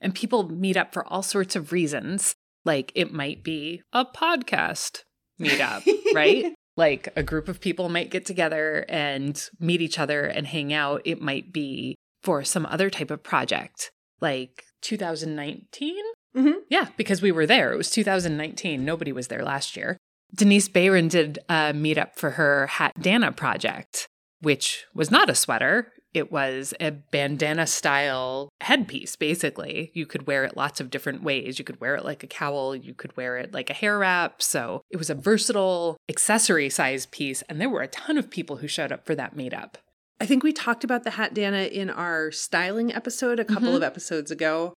And 0.00 0.14
people 0.14 0.48
meet 0.48 0.76
up 0.76 0.92
for 0.92 1.04
all 1.12 1.24
sorts 1.24 1.56
of 1.56 1.72
reasons. 1.72 2.36
Like 2.64 2.92
it 2.94 3.12
might 3.12 3.42
be 3.42 3.82
a 3.92 4.04
podcast 4.04 5.00
meetup, 5.40 5.84
right? 6.14 6.54
Like 6.76 7.08
a 7.16 7.24
group 7.24 7.48
of 7.48 7.60
people 7.60 7.88
might 7.88 8.12
get 8.12 8.24
together 8.24 8.86
and 8.88 9.42
meet 9.58 9.82
each 9.82 9.98
other 9.98 10.24
and 10.24 10.46
hang 10.46 10.72
out. 10.72 11.02
It 11.04 11.20
might 11.20 11.52
be 11.52 11.96
for 12.22 12.44
some 12.44 12.64
other 12.64 12.90
type 12.90 13.10
of 13.10 13.24
project, 13.24 13.90
like 14.20 14.62
2019. 14.82 15.96
Mhm. 16.36 16.54
Yeah, 16.68 16.88
because 16.96 17.22
we 17.22 17.32
were 17.32 17.46
there. 17.46 17.72
It 17.72 17.76
was 17.76 17.90
2019. 17.90 18.84
Nobody 18.84 19.12
was 19.12 19.28
there 19.28 19.42
last 19.44 19.76
year. 19.76 19.96
Denise 20.34 20.68
Bayron 20.68 21.08
did 21.08 21.38
a 21.48 21.72
meetup 21.72 22.16
for 22.16 22.30
her 22.30 22.66
Hat 22.66 22.92
Dana 23.00 23.30
project, 23.30 24.08
which 24.40 24.84
was 24.94 25.10
not 25.10 25.30
a 25.30 25.34
sweater. 25.34 25.92
It 26.12 26.30
was 26.30 26.74
a 26.80 26.90
bandana 26.92 27.66
style 27.66 28.48
headpiece, 28.60 29.16
basically. 29.16 29.90
You 29.94 30.06
could 30.06 30.26
wear 30.28 30.44
it 30.44 30.56
lots 30.56 30.80
of 30.80 30.90
different 30.90 31.22
ways. 31.24 31.58
You 31.58 31.64
could 31.64 31.80
wear 31.80 31.96
it 31.96 32.04
like 32.04 32.22
a 32.22 32.28
cowl, 32.28 32.74
you 32.76 32.94
could 32.94 33.16
wear 33.16 33.36
it 33.36 33.52
like 33.52 33.68
a 33.70 33.74
hair 33.74 33.98
wrap. 33.98 34.40
So 34.42 34.82
it 34.90 34.96
was 34.96 35.10
a 35.10 35.14
versatile 35.14 35.96
accessory 36.08 36.70
size 36.70 37.06
piece. 37.06 37.42
And 37.42 37.60
there 37.60 37.68
were 37.68 37.82
a 37.82 37.88
ton 37.88 38.16
of 38.16 38.30
people 38.30 38.56
who 38.56 38.68
showed 38.68 38.92
up 38.92 39.06
for 39.06 39.14
that 39.16 39.36
meetup. 39.36 39.74
I 40.20 40.26
think 40.26 40.44
we 40.44 40.52
talked 40.52 40.84
about 40.84 41.02
the 41.02 41.10
hat 41.10 41.34
Dana 41.34 41.62
in 41.64 41.90
our 41.90 42.30
styling 42.30 42.94
episode 42.94 43.40
a 43.40 43.44
couple 43.44 43.70
Mhm. 43.72 43.76
of 43.76 43.82
episodes 43.82 44.30
ago. 44.30 44.72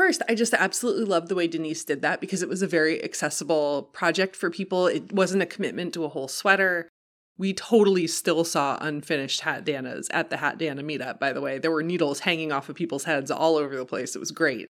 First, 0.00 0.22
I 0.30 0.34
just 0.34 0.54
absolutely 0.54 1.04
love 1.04 1.28
the 1.28 1.34
way 1.34 1.46
Denise 1.46 1.84
did 1.84 2.00
that 2.00 2.22
because 2.22 2.42
it 2.42 2.48
was 2.48 2.62
a 2.62 2.66
very 2.66 3.04
accessible 3.04 3.82
project 3.92 4.34
for 4.34 4.48
people. 4.48 4.86
It 4.86 5.12
wasn't 5.12 5.42
a 5.42 5.46
commitment 5.46 5.92
to 5.92 6.06
a 6.06 6.08
whole 6.08 6.26
sweater. 6.26 6.88
We 7.36 7.52
totally 7.52 8.06
still 8.06 8.42
saw 8.44 8.78
unfinished 8.80 9.42
hat 9.42 9.66
Danas 9.66 10.06
at 10.10 10.30
the 10.30 10.38
Hat 10.38 10.56
Dana 10.56 10.82
meetup, 10.82 11.20
by 11.20 11.34
the 11.34 11.42
way. 11.42 11.58
There 11.58 11.70
were 11.70 11.82
needles 11.82 12.20
hanging 12.20 12.50
off 12.50 12.70
of 12.70 12.76
people's 12.76 13.04
heads 13.04 13.30
all 13.30 13.56
over 13.56 13.76
the 13.76 13.84
place. 13.84 14.16
It 14.16 14.20
was 14.20 14.30
great. 14.30 14.68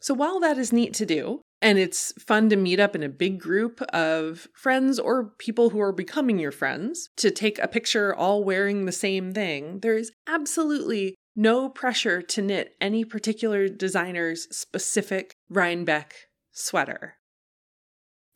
So 0.00 0.12
while 0.12 0.40
that 0.40 0.58
is 0.58 0.72
neat 0.72 0.92
to 0.94 1.06
do, 1.06 1.42
and 1.62 1.78
it's 1.78 2.12
fun 2.20 2.48
to 2.48 2.56
meet 2.56 2.80
up 2.80 2.96
in 2.96 3.04
a 3.04 3.08
big 3.08 3.38
group 3.38 3.80
of 3.92 4.48
friends 4.54 4.98
or 4.98 5.34
people 5.38 5.70
who 5.70 5.80
are 5.80 5.92
becoming 5.92 6.40
your 6.40 6.50
friends 6.50 7.10
to 7.18 7.30
take 7.30 7.60
a 7.60 7.68
picture 7.68 8.12
all 8.12 8.42
wearing 8.42 8.86
the 8.86 8.92
same 8.92 9.32
thing, 9.32 9.78
there 9.80 9.96
is 9.96 10.10
absolutely 10.26 11.14
no 11.40 11.70
pressure 11.70 12.20
to 12.20 12.42
knit 12.42 12.76
any 12.82 13.02
particular 13.02 13.66
designer's 13.66 14.46
specific 14.54 15.34
Rhinebeck 15.48 16.12
sweater. 16.52 17.14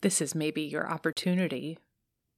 This 0.01 0.21
is 0.21 0.33
maybe 0.33 0.63
your 0.63 0.89
opportunity 0.89 1.77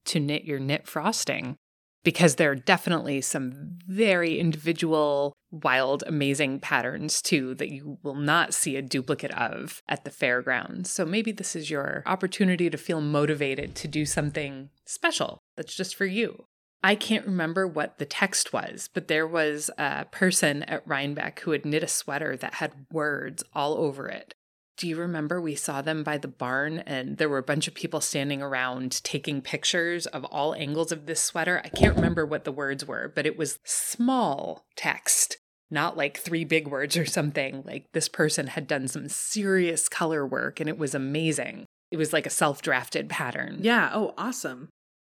to 0.04 0.20
knit 0.20 0.44
your 0.44 0.58
knit 0.58 0.86
frosting 0.86 1.56
because 2.04 2.34
there 2.34 2.50
are 2.50 2.54
definitely 2.54 3.22
some 3.22 3.78
very 3.86 4.38
individual, 4.38 5.32
wild, 5.50 6.04
amazing 6.06 6.60
patterns 6.60 7.22
too 7.22 7.54
that 7.54 7.70
you 7.70 7.96
will 8.02 8.14
not 8.14 8.52
see 8.52 8.76
a 8.76 8.82
duplicate 8.82 9.32
of 9.32 9.80
at 9.88 10.04
the 10.04 10.10
fairgrounds. 10.10 10.90
So 10.90 11.06
maybe 11.06 11.32
this 11.32 11.56
is 11.56 11.70
your 11.70 12.02
opportunity 12.04 12.68
to 12.68 12.76
feel 12.76 13.00
motivated 13.00 13.74
to 13.76 13.88
do 13.88 14.04
something 14.04 14.68
special 14.84 15.38
that's 15.56 15.74
just 15.74 15.96
for 15.96 16.06
you. 16.06 16.44
I 16.82 16.94
can't 16.94 17.26
remember 17.26 17.66
what 17.66 17.98
the 17.98 18.04
text 18.04 18.52
was, 18.52 18.88
but 18.92 19.08
there 19.08 19.26
was 19.26 19.70
a 19.78 20.04
person 20.06 20.62
at 20.64 20.86
Rhinebeck 20.86 21.40
who 21.40 21.50
had 21.50 21.64
knit 21.64 21.82
a 21.82 21.88
sweater 21.88 22.36
that 22.36 22.54
had 22.54 22.86
words 22.92 23.42
all 23.52 23.76
over 23.76 24.08
it. 24.08 24.34
Do 24.76 24.86
you 24.86 24.96
remember 24.96 25.40
we 25.40 25.56
saw 25.56 25.82
them 25.82 26.04
by 26.04 26.18
the 26.18 26.28
barn 26.28 26.78
and 26.86 27.18
there 27.18 27.28
were 27.28 27.38
a 27.38 27.42
bunch 27.42 27.66
of 27.66 27.74
people 27.74 28.00
standing 28.00 28.40
around 28.40 29.02
taking 29.02 29.42
pictures 29.42 30.06
of 30.06 30.24
all 30.26 30.54
angles 30.54 30.92
of 30.92 31.06
this 31.06 31.20
sweater? 31.20 31.60
I 31.64 31.68
can't 31.68 31.96
remember 31.96 32.24
what 32.24 32.44
the 32.44 32.52
words 32.52 32.86
were, 32.86 33.10
but 33.12 33.26
it 33.26 33.36
was 33.36 33.58
small 33.64 34.66
text, 34.76 35.38
not 35.68 35.96
like 35.96 36.16
three 36.16 36.44
big 36.44 36.68
words 36.68 36.96
or 36.96 37.06
something. 37.06 37.64
Like 37.66 37.86
this 37.92 38.08
person 38.08 38.46
had 38.46 38.68
done 38.68 38.86
some 38.86 39.08
serious 39.08 39.88
color 39.88 40.24
work 40.24 40.60
and 40.60 40.68
it 40.68 40.78
was 40.78 40.94
amazing. 40.94 41.66
It 41.90 41.96
was 41.96 42.12
like 42.12 42.26
a 42.26 42.30
self 42.30 42.62
drafted 42.62 43.08
pattern. 43.08 43.58
Yeah, 43.62 43.90
oh, 43.92 44.14
awesome. 44.16 44.68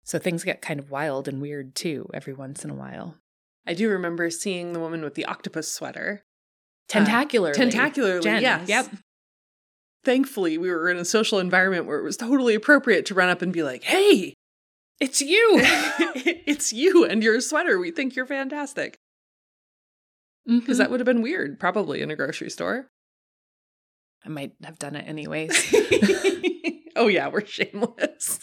So 0.08 0.18
things 0.18 0.42
get 0.42 0.62
kind 0.62 0.80
of 0.80 0.90
wild 0.90 1.28
and 1.28 1.38
weird 1.38 1.74
too 1.74 2.08
every 2.14 2.32
once 2.32 2.64
in 2.64 2.70
a 2.70 2.74
while. 2.74 3.16
I 3.66 3.74
do 3.74 3.90
remember 3.90 4.30
seeing 4.30 4.72
the 4.72 4.80
woman 4.80 5.02
with 5.02 5.14
the 5.16 5.26
octopus 5.26 5.70
sweater. 5.70 6.22
Tentacularly. 6.88 7.52
Tentacularly, 7.54 8.22
Jen, 8.22 8.40
yes. 8.40 8.66
Yep. 8.70 8.86
Thankfully, 10.06 10.56
we 10.56 10.70
were 10.70 10.88
in 10.88 10.96
a 10.96 11.04
social 11.04 11.38
environment 11.38 11.84
where 11.84 11.98
it 11.98 12.04
was 12.04 12.16
totally 12.16 12.54
appropriate 12.54 13.04
to 13.06 13.14
run 13.14 13.28
up 13.28 13.42
and 13.42 13.52
be 13.52 13.62
like, 13.62 13.84
hey, 13.84 14.32
It's 14.98 15.20
you. 15.20 15.46
it's 15.60 16.72
you 16.72 17.04
and 17.04 17.22
your 17.22 17.38
sweater. 17.42 17.78
We 17.78 17.90
think 17.90 18.16
you're 18.16 18.24
fantastic. 18.24 18.96
Because 20.46 20.76
Mhm. 20.76 20.78
that 20.78 20.90
would 20.90 21.00
have 21.00 21.04
been 21.04 21.20
weird, 21.20 21.60
probably 21.60 22.00
in 22.00 22.10
a 22.10 22.16
grocery 22.16 22.48
store. 22.48 22.88
I 24.24 24.30
might 24.30 24.54
have 24.64 24.78
done 24.78 24.96
it 24.96 25.06
anyways. 25.06 25.52
oh, 26.96 27.08
yeah, 27.08 27.28
we're 27.28 27.44
shameless. 27.44 28.40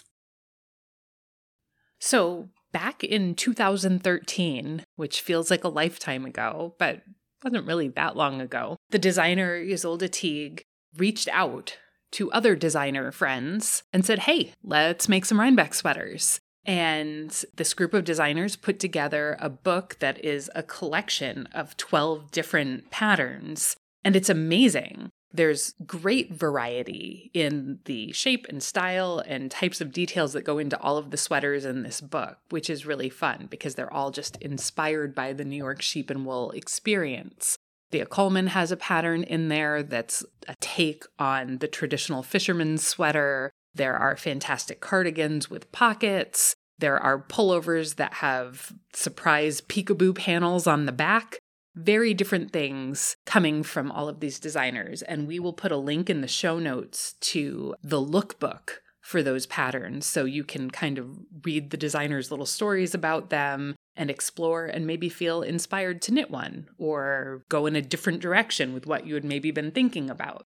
So, 2.06 2.50
back 2.72 3.04
in 3.04 3.34
2013, 3.34 4.86
which 4.96 5.22
feels 5.22 5.50
like 5.50 5.64
a 5.64 5.70
lifetime 5.70 6.24
ago, 6.24 6.76
but 6.78 7.02
wasn't 7.44 7.66
really 7.66 7.88
that 7.88 8.16
long 8.16 8.42
ago, 8.42 8.78
the 8.92 9.00
designer 9.00 9.60
Ysolda 9.60 10.08
Teague 10.12 10.62
reached 10.96 11.28
out 11.30 11.80
to 12.12 12.32
other 12.32 12.56
designer 12.56 13.12
friends 13.12 13.82
and 13.92 14.06
said, 14.06 14.20
Hey, 14.20 14.54
let's 14.64 15.10
make 15.10 15.26
some 15.26 15.40
Rhinebeck 15.40 15.74
sweaters. 15.74 16.40
And 16.64 17.32
this 17.56 17.74
group 17.74 17.96
of 17.96 18.04
designers 18.04 18.56
put 18.56 18.80
together 18.80 19.36
a 19.40 19.50
book 19.50 19.98
that 19.98 20.24
is 20.24 20.52
a 20.54 20.62
collection 20.62 21.48
of 21.56 21.76
12 21.76 22.30
different 22.30 22.92
patterns. 22.92 23.78
And 24.04 24.16
it's 24.16 24.30
amazing. 24.30 25.10
There's 25.34 25.76
great 25.86 26.34
variety 26.34 27.30
in 27.34 27.80
the 27.86 28.14
shape 28.14 28.46
and 28.48 28.64
style 28.64 29.22
and 29.26 29.52
types 29.52 29.82
of 29.82 29.92
details 29.92 30.34
that 30.34 30.46
go 30.46 30.58
into 30.60 30.80
all 30.80 30.98
of 30.98 31.12
the 31.12 31.18
sweaters 31.18 31.66
in 31.66 31.84
this 31.84 32.00
book, 32.00 32.38
which 32.50 32.70
is 32.70 32.86
really 32.86 33.10
fun 33.10 33.48
because 33.50 33.76
they're 33.76 33.92
all 33.92 34.12
just 34.12 34.38
inspired 34.38 35.14
by 35.14 35.34
the 35.34 35.44
New 35.44 35.58
York 35.58 35.82
sheep 35.82 36.10
and 36.10 36.26
wool 36.26 36.52
experience. 36.52 37.58
Thea 37.92 38.06
Coleman 38.06 38.48
has 38.48 38.72
a 38.72 38.78
pattern 38.78 39.24
in 39.24 39.50
there 39.50 39.84
that's 39.84 40.24
a 40.48 40.56
take 40.60 41.04
on 41.20 41.58
the 41.58 41.68
traditional 41.68 42.24
fisherman's 42.24 42.86
sweater. 42.86 43.52
There 43.74 43.96
are 43.96 44.16
fantastic 44.16 44.80
cardigans 44.80 45.50
with 45.50 45.72
pockets. 45.72 46.56
There 46.78 47.00
are 47.00 47.20
pullovers 47.20 47.96
that 47.96 48.16
have 48.16 48.74
surprise 48.94 49.62
peekaboo 49.62 50.16
panels 50.16 50.68
on 50.68 50.86
the 50.86 50.92
back. 50.92 51.40
Very 51.76 52.14
different 52.14 52.52
things 52.52 53.18
coming 53.26 53.62
from 53.62 53.92
all 53.92 54.08
of 54.08 54.20
these 54.20 54.40
designers. 54.40 55.02
And 55.02 55.28
we 55.28 55.40
will 55.40 55.54
put 55.54 55.72
a 55.72 55.78
link 55.78 56.10
in 56.10 56.22
the 56.22 56.28
show 56.28 56.58
notes 56.58 57.16
to 57.22 57.76
the 57.84 58.00
lookbook 58.00 58.78
for 59.02 59.22
those 59.22 59.46
patterns 59.46 60.06
so 60.06 60.26
you 60.26 60.44
can 60.44 60.72
kind 60.72 60.98
of 60.98 61.20
read 61.44 61.70
the 61.70 61.78
designers' 61.78 62.32
little 62.32 62.46
stories 62.46 62.96
about 62.96 63.30
them 63.30 63.76
and 63.96 64.10
explore 64.10 64.66
and 64.66 64.88
maybe 64.88 65.10
feel 65.10 65.42
inspired 65.42 66.02
to 66.02 66.14
knit 66.14 66.32
one 66.32 66.68
or 66.78 67.44
go 67.50 67.66
in 67.66 67.76
a 67.76 67.82
different 67.82 68.20
direction 68.20 68.74
with 68.74 68.88
what 68.88 69.06
you 69.06 69.14
had 69.14 69.24
maybe 69.24 69.52
been 69.52 69.72
thinking 69.72 70.10
about. 70.10 70.44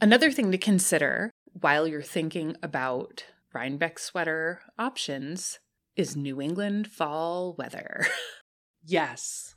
Another 0.00 0.30
thing 0.30 0.52
to 0.52 0.58
consider 0.58 1.32
while 1.52 1.88
you're 1.88 2.02
thinking 2.02 2.56
about 2.62 3.24
Rhinebeck 3.52 3.98
sweater 3.98 4.60
options 4.78 5.58
is 5.96 6.14
New 6.14 6.40
England 6.40 6.86
fall 6.88 7.54
weather. 7.58 8.06
Yes. 8.84 9.54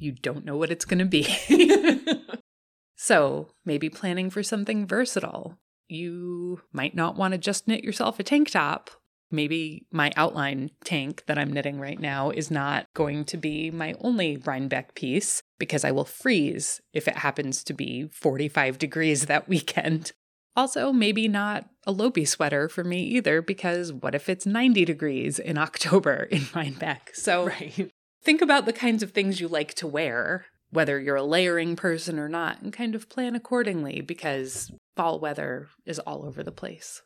You 0.00 0.12
don't 0.12 0.46
know 0.46 0.56
what 0.56 0.70
it's 0.70 0.86
going 0.86 0.98
to 0.98 1.04
be. 1.04 1.28
so, 2.96 3.48
maybe 3.66 3.90
planning 3.90 4.30
for 4.30 4.42
something 4.42 4.86
versatile. 4.86 5.58
You 5.88 6.62
might 6.72 6.94
not 6.94 7.16
want 7.16 7.32
to 7.32 7.38
just 7.38 7.68
knit 7.68 7.84
yourself 7.84 8.18
a 8.18 8.22
tank 8.22 8.50
top. 8.50 8.90
Maybe 9.30 9.86
my 9.92 10.10
outline 10.16 10.70
tank 10.84 11.24
that 11.26 11.38
I'm 11.38 11.52
knitting 11.52 11.78
right 11.78 12.00
now 12.00 12.30
is 12.30 12.50
not 12.50 12.86
going 12.94 13.24
to 13.26 13.36
be 13.36 13.70
my 13.70 13.94
only 14.00 14.38
Rhinebeck 14.38 14.94
piece 14.94 15.42
because 15.58 15.84
I 15.84 15.92
will 15.92 16.06
freeze 16.06 16.80
if 16.92 17.06
it 17.06 17.18
happens 17.18 17.62
to 17.64 17.74
be 17.74 18.08
45 18.08 18.78
degrees 18.78 19.26
that 19.26 19.48
weekend. 19.48 20.12
Also, 20.56 20.92
maybe 20.92 21.28
not 21.28 21.66
a 21.86 21.92
Lopi 21.92 22.26
sweater 22.26 22.68
for 22.68 22.82
me 22.82 23.02
either, 23.02 23.40
because 23.40 23.92
what 23.92 24.14
if 24.14 24.28
it's 24.28 24.46
90 24.46 24.84
degrees 24.84 25.38
in 25.38 25.58
October 25.58 26.24
in 26.30 26.46
Rhinebeck? 26.54 27.14
So 27.14 27.46
Right. 27.46 27.92
Think 28.22 28.42
about 28.42 28.66
the 28.66 28.72
kinds 28.72 29.02
of 29.02 29.12
things 29.12 29.40
you 29.40 29.48
like 29.48 29.74
to 29.74 29.86
wear, 29.86 30.46
whether 30.70 31.00
you're 31.00 31.16
a 31.16 31.22
layering 31.22 31.76
person 31.76 32.18
or 32.18 32.28
not, 32.28 32.60
and 32.60 32.72
kind 32.72 32.94
of 32.94 33.08
plan 33.08 33.34
accordingly 33.34 34.00
because 34.00 34.70
fall 34.96 35.18
weather 35.18 35.68
is 35.84 35.98
all 36.00 36.24
over 36.24 36.42
the 36.42 36.52
place. 36.52 37.02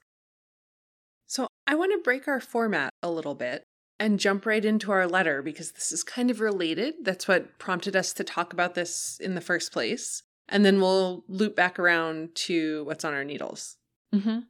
So 1.27 1.49
I 1.67 1.75
want 1.75 1.93
to 1.93 2.03
break 2.03 2.29
our 2.29 2.41
format 2.41 2.91
a 3.03 3.11
little 3.11 3.35
bit 3.35 3.65
and 3.99 4.21
jump 4.21 4.45
right 4.45 4.65
into 4.65 4.93
our 4.93 5.07
letter 5.07 5.43
because 5.43 5.73
this 5.73 5.93
is 5.93 6.03
kind 6.03 6.31
of 6.31 6.41
related. 6.41 6.95
That's 7.03 7.29
what 7.29 7.59
prompted 7.59 7.97
us 7.97 8.13
to 8.15 8.25
talk 8.25 8.53
about 8.53 8.75
this 8.75 9.19
in 9.21 9.35
the 9.35 9.41
first 9.41 9.73
place. 9.73 10.23
And 10.49 10.65
then 10.65 10.81
we'll 10.81 11.25
loop 11.29 11.57
back 11.57 11.79
around 11.79 12.35
to 12.35 12.85
what's 12.85 13.05
on 13.05 13.15
our 13.15 13.25
needles. 13.25 13.77
Mm-hmm. 14.15 14.41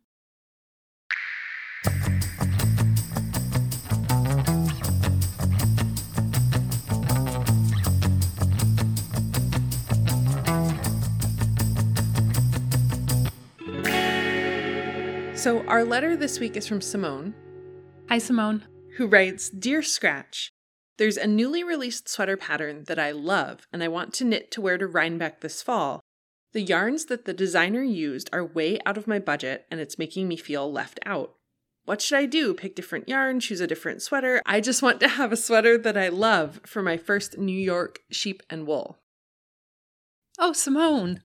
So 15.44 15.62
our 15.66 15.84
letter 15.84 16.16
this 16.16 16.40
week 16.40 16.56
is 16.56 16.66
from 16.66 16.80
Simone, 16.80 17.34
Hi, 18.08 18.16
Simone. 18.16 18.64
who 18.96 19.06
writes 19.06 19.50
Dear 19.50 19.82
Scratch, 19.82 20.50
there's 20.96 21.18
a 21.18 21.26
newly 21.26 21.62
released 21.62 22.08
sweater 22.08 22.38
pattern 22.38 22.84
that 22.84 22.98
I 22.98 23.10
love 23.10 23.68
and 23.70 23.84
I 23.84 23.88
want 23.88 24.14
to 24.14 24.24
knit 24.24 24.50
to 24.52 24.62
wear 24.62 24.78
to 24.78 24.86
Rhinebeck 24.86 25.42
this 25.42 25.60
fall. 25.60 26.00
The 26.54 26.62
yarns 26.62 27.04
that 27.04 27.26
the 27.26 27.34
designer 27.34 27.82
used 27.82 28.30
are 28.32 28.42
way 28.42 28.78
out 28.86 28.96
of 28.96 29.06
my 29.06 29.18
budget 29.18 29.66
and 29.70 29.80
it's 29.80 29.98
making 29.98 30.28
me 30.28 30.38
feel 30.38 30.72
left 30.72 30.98
out. 31.04 31.34
What 31.84 32.00
should 32.00 32.16
I 32.16 32.24
do? 32.24 32.54
Pick 32.54 32.74
different 32.74 33.06
yarn, 33.06 33.38
choose 33.38 33.60
a 33.60 33.66
different 33.66 34.00
sweater? 34.00 34.40
I 34.46 34.62
just 34.62 34.80
want 34.80 34.98
to 35.00 35.08
have 35.08 35.30
a 35.30 35.36
sweater 35.36 35.76
that 35.76 35.98
I 35.98 36.08
love 36.08 36.62
for 36.64 36.80
my 36.80 36.96
first 36.96 37.36
New 37.36 37.52
York 37.52 38.00
sheep 38.10 38.42
and 38.48 38.66
wool. 38.66 38.98
Oh, 40.38 40.54
Simone. 40.54 41.22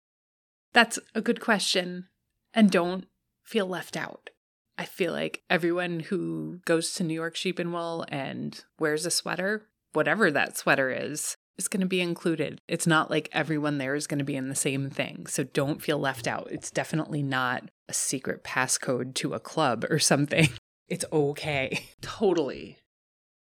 That's 0.73 0.99
a 1.15 1.21
good 1.21 1.39
question. 1.39 2.09
And 2.53 2.69
don't 2.69 3.05
feel 3.49 3.65
left 3.65 3.97
out. 3.97 4.29
I 4.77 4.85
feel 4.85 5.11
like 5.11 5.41
everyone 5.49 6.01
who 6.01 6.59
goes 6.65 6.93
to 6.93 7.03
New 7.03 7.15
York 7.15 7.35
Sheep 7.35 7.57
and 7.57 7.73
Wool 7.73 8.05
and 8.09 8.63
wears 8.79 9.05
a 9.05 9.11
sweater, 9.11 9.65
whatever 9.93 10.29
that 10.29 10.55
sweater 10.55 10.91
is, 10.91 11.35
is 11.57 11.67
going 11.67 11.81
to 11.81 11.87
be 11.87 11.99
included. 11.99 12.61
It's 12.67 12.87
not 12.87 13.09
like 13.09 13.27
everyone 13.31 13.79
there 13.79 13.95
is 13.95 14.05
going 14.05 14.19
to 14.19 14.23
be 14.23 14.35
in 14.35 14.49
the 14.49 14.55
same 14.55 14.91
thing. 14.91 15.25
So 15.25 15.43
don't 15.43 15.81
feel 15.81 15.97
left 15.97 16.27
out. 16.27 16.47
It's 16.51 16.69
definitely 16.69 17.23
not 17.23 17.69
a 17.89 17.93
secret 17.93 18.43
passcode 18.43 19.15
to 19.15 19.33
a 19.33 19.39
club 19.39 19.85
or 19.89 19.99
something. 19.99 20.49
It's 20.91 21.05
okay. 21.13 21.83
Totally. 22.01 22.79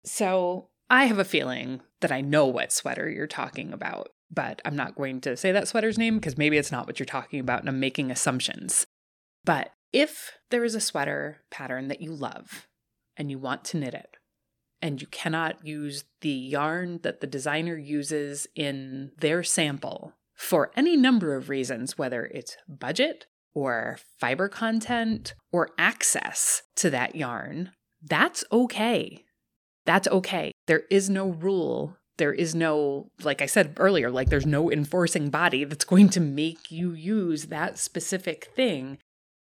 So 0.04 0.67
I 0.89 1.06
have 1.06 1.17
a 1.17 1.24
feeling 1.24 1.80
that 2.02 2.12
I 2.12 2.20
know 2.20 2.46
what 2.46 2.74
sweater 2.74 3.10
you're 3.10 3.26
talking 3.26 3.72
about, 3.72 4.10
but 4.30 4.62
I'm 4.65 4.76
not 4.76 4.96
going 4.96 5.22
to 5.22 5.38
say 5.38 5.54
that 5.54 5.70
sweater's 5.70 5.98
name 5.98 6.15
because 6.15 6.38
maybe 6.38 6.58
it's 6.58 6.74
not 6.74 6.88
what 6.88 7.00
you're 7.00 7.06
talking 7.06 7.39
about 7.39 7.62
and 7.62 7.70
I'm 7.70 7.80
making 7.80 8.12
assumptions. 8.12 8.86
But 9.46 9.72
if 9.91 10.34
there 10.50 10.63
is 10.63 10.76
a 10.76 10.80
sweater 10.80 11.41
pattern 11.50 11.88
that 11.88 12.02
you 12.02 12.12
love 12.12 12.67
and 13.15 13.32
you 13.32 13.39
want 13.39 13.63
to 13.65 13.78
knit 13.78 13.93
it, 13.93 14.17
and 14.82 15.02
you 15.02 15.08
cannot 15.08 15.65
use 15.65 16.04
the 16.21 16.30
yarn 16.30 17.00
that 17.04 17.19
the 17.19 17.28
designer 17.28 17.76
uses 17.76 18.47
in 18.56 19.12
their 19.17 19.43
sample 19.43 20.13
for 20.36 20.71
any 20.76 20.95
number 20.95 21.36
of 21.36 21.50
reasons, 21.50 21.97
whether 21.97 22.26
it's 22.26 22.58
budget 22.67 23.26
or 23.56 23.97
fiber 24.19 24.47
content 24.47 25.34
or 25.52 25.69
access 25.80 26.62
to 26.76 26.91
that 26.91 27.15
yarn, 27.15 27.71
that's 28.04 28.43
okay. 28.52 29.23
That's 29.86 30.08
okay. 30.08 30.52
There 30.67 30.84
is 30.91 31.10
no 31.10 31.30
rule. 31.30 31.97
There 32.17 32.34
is 32.34 32.54
no, 32.54 33.10
like 33.23 33.41
I 33.41 33.47
said 33.47 33.73
earlier, 33.78 34.12
like 34.12 34.30
there's 34.30 34.45
no 34.45 34.71
enforcing 34.71 35.30
body 35.30 35.63
that's 35.63 35.86
going 35.86 36.10
to 36.10 36.19
make 36.19 36.71
you 36.71 36.93
use 36.93 37.45
that 37.45 37.80
specific 37.80 38.52
thing. 38.56 39.00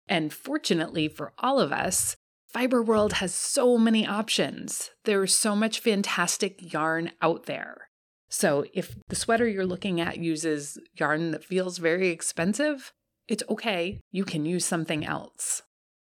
And 0.08 0.32
fortunately 0.32 1.08
for 1.08 1.32
all 1.38 1.60
of 1.60 1.72
us, 1.72 2.16
Fiber 2.48 2.82
World 2.82 3.14
has 3.14 3.34
so 3.34 3.78
many 3.78 4.06
options. 4.06 4.90
There's 5.04 5.34
so 5.34 5.56
much 5.56 5.80
fantastic 5.80 6.72
yarn 6.72 7.12
out 7.22 7.46
there. 7.46 7.88
So 8.28 8.64
if 8.74 8.96
the 9.08 9.16
sweater 9.16 9.48
you're 9.48 9.66
looking 9.66 10.00
at 10.00 10.18
uses 10.18 10.78
yarn 10.98 11.30
that 11.30 11.44
feels 11.44 11.78
very 11.78 12.08
expensive, 12.08 12.92
it's 13.28 13.42
okay. 13.48 14.00
You 14.10 14.24
can 14.24 14.44
use 14.44 14.64
something 14.64 15.04
else. 15.04 15.62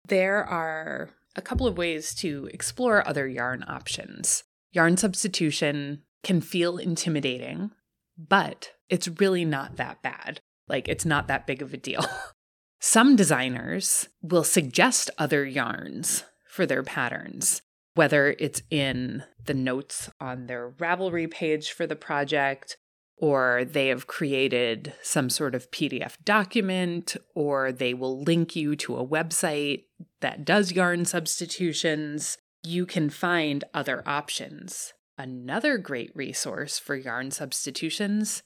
There 0.08 0.44
are 0.44 1.10
a 1.36 1.42
couple 1.42 1.68
of 1.68 1.78
ways 1.78 2.14
to 2.16 2.50
explore 2.54 3.08
other 3.08 3.28
yarn 3.28 3.64
options. 3.68 4.44
Yarn 4.72 4.98
substitution 4.98 6.04
can 6.24 6.42
feel 6.42 6.78
intimidating, 6.78 7.72
but 8.18 8.72
it's 8.90 9.08
really 9.20 9.46
not 9.46 9.78
that 9.78 10.02
bad. 10.02 10.42
Like, 10.68 10.88
it's 10.88 11.06
not 11.06 11.28
that 11.28 11.48
big 11.48 11.62
of 11.62 11.74
a 11.74 11.78
deal. 11.78 12.06
Some 12.80 13.16
designers 13.16 14.10
will 14.22 14.44
suggest 14.44 15.10
other 15.18 15.46
yarns 15.46 16.24
for 16.48 16.66
their 16.66 16.84
patterns, 16.84 17.62
whether 17.96 18.36
it's 18.40 18.62
in 18.70 19.24
the 19.44 19.54
notes 19.54 20.10
on 20.20 20.48
their 20.48 20.70
Ravelry 20.72 21.30
page 21.30 21.72
for 21.72 21.88
the 21.88 21.96
project, 21.96 22.78
or 23.18 23.64
they 23.66 23.88
have 23.88 24.08
created 24.08 24.94
some 25.02 25.30
sort 25.30 25.56
of 25.56 25.72
PDF 25.72 26.16
document, 26.24 27.16
or 27.34 27.72
they 27.72 27.94
will 27.94 28.22
link 28.22 28.56
you 28.56 28.76
to 28.76 28.98
a 28.98 29.08
website 29.08 29.84
that 30.22 30.46
does 30.46 30.72
yarn 30.72 31.06
substitutions. 31.06 32.38
You 32.64 32.86
can 32.86 33.10
find 33.10 33.64
other 33.74 34.04
options. 34.06 34.94
Another 35.18 35.78
great 35.78 36.12
resource 36.14 36.78
for 36.78 36.96
yarn 36.96 37.32
substitutions 37.32 38.44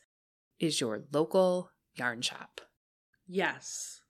is 0.60 0.80
your 0.80 1.04
local 1.12 1.72
yarn 1.96 2.22
shop. 2.22 2.62
Yes. 3.28 4.02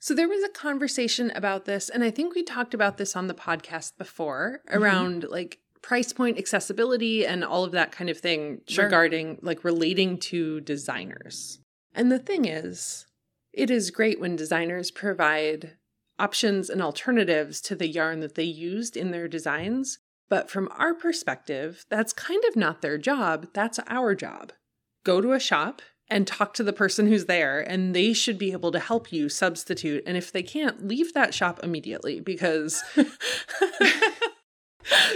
So 0.00 0.14
there 0.14 0.28
was 0.28 0.44
a 0.44 0.48
conversation 0.48 1.32
about 1.34 1.64
this, 1.64 1.88
and 1.88 2.04
I 2.04 2.10
think 2.10 2.34
we 2.34 2.42
talked 2.42 2.72
about 2.72 2.98
this 2.98 3.16
on 3.16 3.26
the 3.26 3.34
podcast 3.34 3.98
before 3.98 4.60
mm-hmm. 4.68 4.82
around 4.82 5.26
like 5.28 5.58
price 5.82 6.12
point 6.12 6.38
accessibility 6.38 7.26
and 7.26 7.44
all 7.44 7.64
of 7.64 7.72
that 7.72 7.92
kind 7.92 8.10
of 8.10 8.18
thing 8.18 8.60
Sure. 8.68 8.84
regarding 8.84 9.38
like 9.42 9.64
relating 9.64 10.18
to 10.18 10.60
designers. 10.60 11.60
And 11.94 12.12
the 12.12 12.18
thing 12.18 12.44
is, 12.44 13.06
it 13.52 13.70
is 13.70 13.90
great 13.90 14.20
when 14.20 14.36
designers 14.36 14.90
provide 14.90 15.76
options 16.18 16.68
and 16.68 16.82
alternatives 16.82 17.60
to 17.62 17.74
the 17.74 17.88
yarn 17.88 18.20
that 18.20 18.34
they 18.34 18.44
used 18.44 18.96
in 18.96 19.10
their 19.10 19.28
designs. 19.28 19.98
But 20.28 20.50
from 20.50 20.68
our 20.76 20.94
perspective, 20.94 21.86
that's 21.88 22.12
kind 22.12 22.44
of 22.44 22.54
not 22.54 22.82
their 22.82 22.98
job. 22.98 23.48
That's 23.54 23.80
our 23.88 24.14
job. 24.14 24.52
Go 25.04 25.20
to 25.20 25.32
a 25.32 25.40
shop 25.40 25.80
and 26.10 26.26
talk 26.26 26.54
to 26.54 26.64
the 26.64 26.72
person 26.72 27.06
who's 27.06 27.26
there, 27.26 27.60
and 27.60 27.94
they 27.94 28.12
should 28.12 28.38
be 28.38 28.52
able 28.52 28.72
to 28.72 28.78
help 28.78 29.12
you 29.12 29.28
substitute. 29.28 30.02
And 30.06 30.16
if 30.16 30.32
they 30.32 30.42
can't, 30.42 30.86
leave 30.86 31.12
that 31.14 31.34
shop 31.34 31.60
immediately 31.62 32.20
because. 32.20 32.82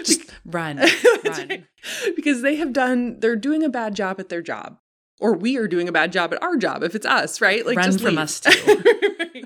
Just 0.04 0.30
run, 0.44 0.78
run. 1.24 1.66
because 2.14 2.42
they 2.42 2.56
have 2.56 2.74
done 2.74 3.20
they're 3.20 3.36
doing 3.36 3.62
a 3.62 3.70
bad 3.70 3.94
job 3.94 4.20
at 4.20 4.28
their 4.28 4.42
job 4.42 4.76
or 5.18 5.32
we 5.32 5.56
are 5.56 5.66
doing 5.66 5.88
a 5.88 5.92
bad 5.92 6.12
job 6.12 6.34
at 6.34 6.42
our 6.42 6.56
job 6.58 6.82
if 6.82 6.94
it's 6.94 7.06
us 7.06 7.40
right 7.40 7.64
Like 7.64 7.78
Run 7.78 7.96
from 7.96 8.08
leave. 8.10 8.18
us 8.18 8.40
too. 8.40 8.82
Right. 9.18 9.44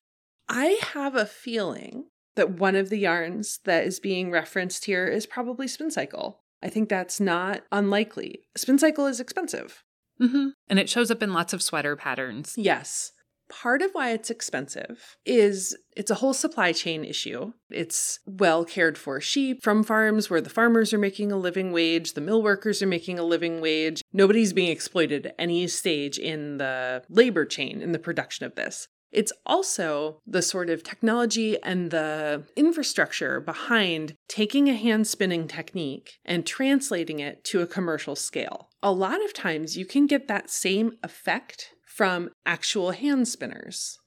i 0.48 0.78
have 0.94 1.14
a 1.14 1.26
feeling 1.26 2.04
that 2.36 2.52
one 2.52 2.74
of 2.74 2.88
the 2.88 2.98
yarns 2.98 3.58
that 3.64 3.84
is 3.84 4.00
being 4.00 4.30
referenced 4.30 4.86
here 4.86 5.06
is 5.08 5.26
probably 5.26 5.66
Spincycle. 5.66 6.36
I 6.62 6.68
think 6.70 6.88
that's 6.88 7.18
not 7.20 7.62
unlikely. 7.72 8.44
Spincycle 8.56 9.10
is 9.10 9.20
expensive. 9.20 9.82
Mm-hmm. 10.20 10.48
And 10.68 10.78
it 10.78 10.88
shows 10.88 11.10
up 11.10 11.22
in 11.22 11.32
lots 11.32 11.52
of 11.52 11.62
sweater 11.62 11.96
patterns. 11.96 12.54
Yes. 12.56 13.12
Part 13.48 13.80
of 13.80 13.92
why 13.92 14.10
it's 14.10 14.28
expensive 14.28 15.16
is 15.24 15.76
it's 15.96 16.10
a 16.10 16.16
whole 16.16 16.34
supply 16.34 16.72
chain 16.72 17.04
issue. 17.04 17.52
It's 17.70 18.18
well 18.26 18.64
cared 18.64 18.98
for 18.98 19.20
sheep 19.20 19.62
from 19.62 19.84
farms 19.84 20.28
where 20.28 20.40
the 20.40 20.50
farmers 20.50 20.92
are 20.92 20.98
making 20.98 21.30
a 21.30 21.36
living 21.36 21.70
wage, 21.70 22.14
the 22.14 22.20
mill 22.20 22.42
workers 22.42 22.82
are 22.82 22.88
making 22.88 23.20
a 23.20 23.24
living 23.24 23.60
wage. 23.60 24.02
Nobody's 24.12 24.52
being 24.52 24.72
exploited 24.72 25.26
at 25.26 25.34
any 25.38 25.68
stage 25.68 26.18
in 26.18 26.56
the 26.56 27.04
labor 27.08 27.44
chain 27.44 27.82
in 27.82 27.92
the 27.92 28.00
production 28.00 28.46
of 28.46 28.56
this. 28.56 28.88
It's 29.12 29.32
also 29.46 30.20
the 30.26 30.42
sort 30.42 30.68
of 30.68 30.82
technology 30.82 31.56
and 31.62 31.90
the 31.90 32.42
infrastructure 32.56 33.40
behind 33.40 34.14
taking 34.28 34.68
a 34.68 34.74
hand 34.74 35.06
spinning 35.06 35.46
technique 35.46 36.18
and 36.24 36.44
translating 36.44 37.20
it 37.20 37.44
to 37.44 37.62
a 37.62 37.66
commercial 37.66 38.16
scale. 38.16 38.65
A 38.82 38.92
lot 38.92 39.24
of 39.24 39.32
times 39.32 39.76
you 39.76 39.86
can 39.86 40.06
get 40.06 40.28
that 40.28 40.50
same 40.50 40.92
effect 41.02 41.70
from 41.86 42.30
actual 42.44 42.92
hand 42.92 43.26
spinners. 43.26 43.98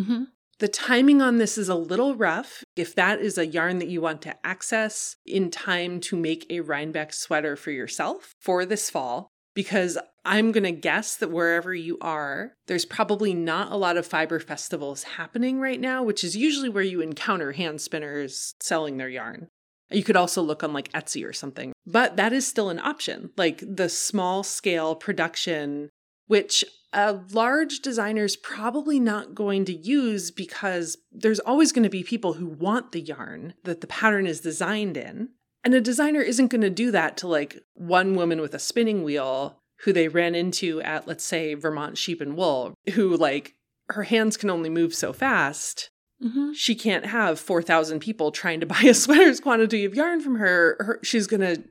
Mm-hmm. 0.00 0.24
The 0.60 0.68
timing 0.68 1.22
on 1.22 1.38
this 1.38 1.56
is 1.56 1.68
a 1.68 1.74
little 1.74 2.16
rough. 2.16 2.64
If 2.74 2.94
that 2.96 3.20
is 3.20 3.38
a 3.38 3.46
yarn 3.46 3.78
that 3.78 3.88
you 3.88 4.00
want 4.00 4.22
to 4.22 4.34
access 4.44 5.14
in 5.24 5.50
time 5.50 6.00
to 6.00 6.16
make 6.16 6.46
a 6.50 6.60
Rhinebeck 6.60 7.12
sweater 7.12 7.54
for 7.54 7.70
yourself 7.70 8.32
for 8.40 8.64
this 8.64 8.90
fall, 8.90 9.28
because 9.54 9.98
I'm 10.24 10.52
going 10.52 10.64
to 10.64 10.72
guess 10.72 11.16
that 11.16 11.30
wherever 11.30 11.72
you 11.74 11.96
are, 12.00 12.54
there's 12.66 12.84
probably 12.84 13.34
not 13.34 13.72
a 13.72 13.76
lot 13.76 13.96
of 13.96 14.06
fiber 14.06 14.40
festivals 14.40 15.04
happening 15.04 15.60
right 15.60 15.80
now, 15.80 16.02
which 16.02 16.22
is 16.22 16.36
usually 16.36 16.68
where 16.68 16.82
you 16.82 17.00
encounter 17.00 17.52
hand 17.52 17.80
spinners 17.80 18.54
selling 18.60 18.96
their 18.96 19.08
yarn. 19.08 19.48
You 19.90 20.02
could 20.02 20.16
also 20.16 20.42
look 20.42 20.62
on 20.62 20.72
like 20.72 20.92
Etsy 20.92 21.26
or 21.26 21.32
something, 21.32 21.72
but 21.86 22.16
that 22.16 22.32
is 22.32 22.46
still 22.46 22.68
an 22.68 22.78
option. 22.78 23.30
Like 23.36 23.62
the 23.66 23.88
small 23.88 24.42
scale 24.42 24.94
production, 24.94 25.88
which 26.26 26.64
a 26.92 27.20
large 27.32 27.80
designer 27.80 28.24
is 28.24 28.36
probably 28.36 28.98
not 29.00 29.34
going 29.34 29.64
to 29.66 29.74
use 29.74 30.30
because 30.30 30.96
there's 31.12 31.40
always 31.40 31.72
going 31.72 31.82
to 31.82 31.90
be 31.90 32.02
people 32.02 32.34
who 32.34 32.46
want 32.46 32.92
the 32.92 33.00
yarn 33.00 33.54
that 33.64 33.80
the 33.80 33.86
pattern 33.86 34.26
is 34.26 34.40
designed 34.40 34.96
in. 34.96 35.30
And 35.64 35.74
a 35.74 35.80
designer 35.80 36.20
isn't 36.20 36.48
going 36.48 36.62
to 36.62 36.70
do 36.70 36.90
that 36.92 37.16
to 37.18 37.28
like 37.28 37.58
one 37.74 38.14
woman 38.14 38.40
with 38.40 38.54
a 38.54 38.58
spinning 38.58 39.02
wheel 39.02 39.58
who 39.82 39.92
they 39.92 40.08
ran 40.08 40.34
into 40.34 40.80
at, 40.82 41.06
let's 41.06 41.24
say, 41.24 41.54
Vermont 41.54 41.98
Sheep 41.98 42.20
and 42.20 42.36
Wool, 42.36 42.74
who 42.94 43.16
like 43.16 43.54
her 43.90 44.04
hands 44.04 44.36
can 44.36 44.50
only 44.50 44.70
move 44.70 44.94
so 44.94 45.12
fast. 45.12 45.90
Mm-hmm. 46.22 46.52
She 46.52 46.74
can't 46.74 47.06
have 47.06 47.38
4,000 47.38 48.00
people 48.00 48.32
trying 48.32 48.60
to 48.60 48.66
buy 48.74 48.80
a 48.82 48.94
sweater's 48.94 49.40
quantity 49.40 49.84
of 49.84 49.94
yarn 49.94 50.20
from 50.20 50.36
her. 50.36 50.76
her 50.80 51.00
she's 51.02 51.26
going 51.26 51.40
to 51.40 51.62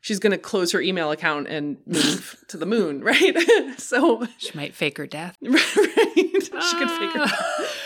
she's 0.00 0.18
going 0.18 0.32
to 0.32 0.38
close 0.38 0.72
her 0.72 0.80
email 0.80 1.10
account 1.10 1.48
and 1.48 1.78
move 1.86 2.42
to 2.48 2.56
the 2.56 2.66
moon, 2.66 3.02
right? 3.02 3.36
so 3.78 4.26
she 4.38 4.56
might 4.56 4.74
fake 4.74 4.98
her 4.98 5.06
death. 5.06 5.36
right. 5.40 6.12
She 6.14 6.76
could 6.76 6.90
fake 6.90 7.12
her 7.12 7.26
death. 7.26 7.76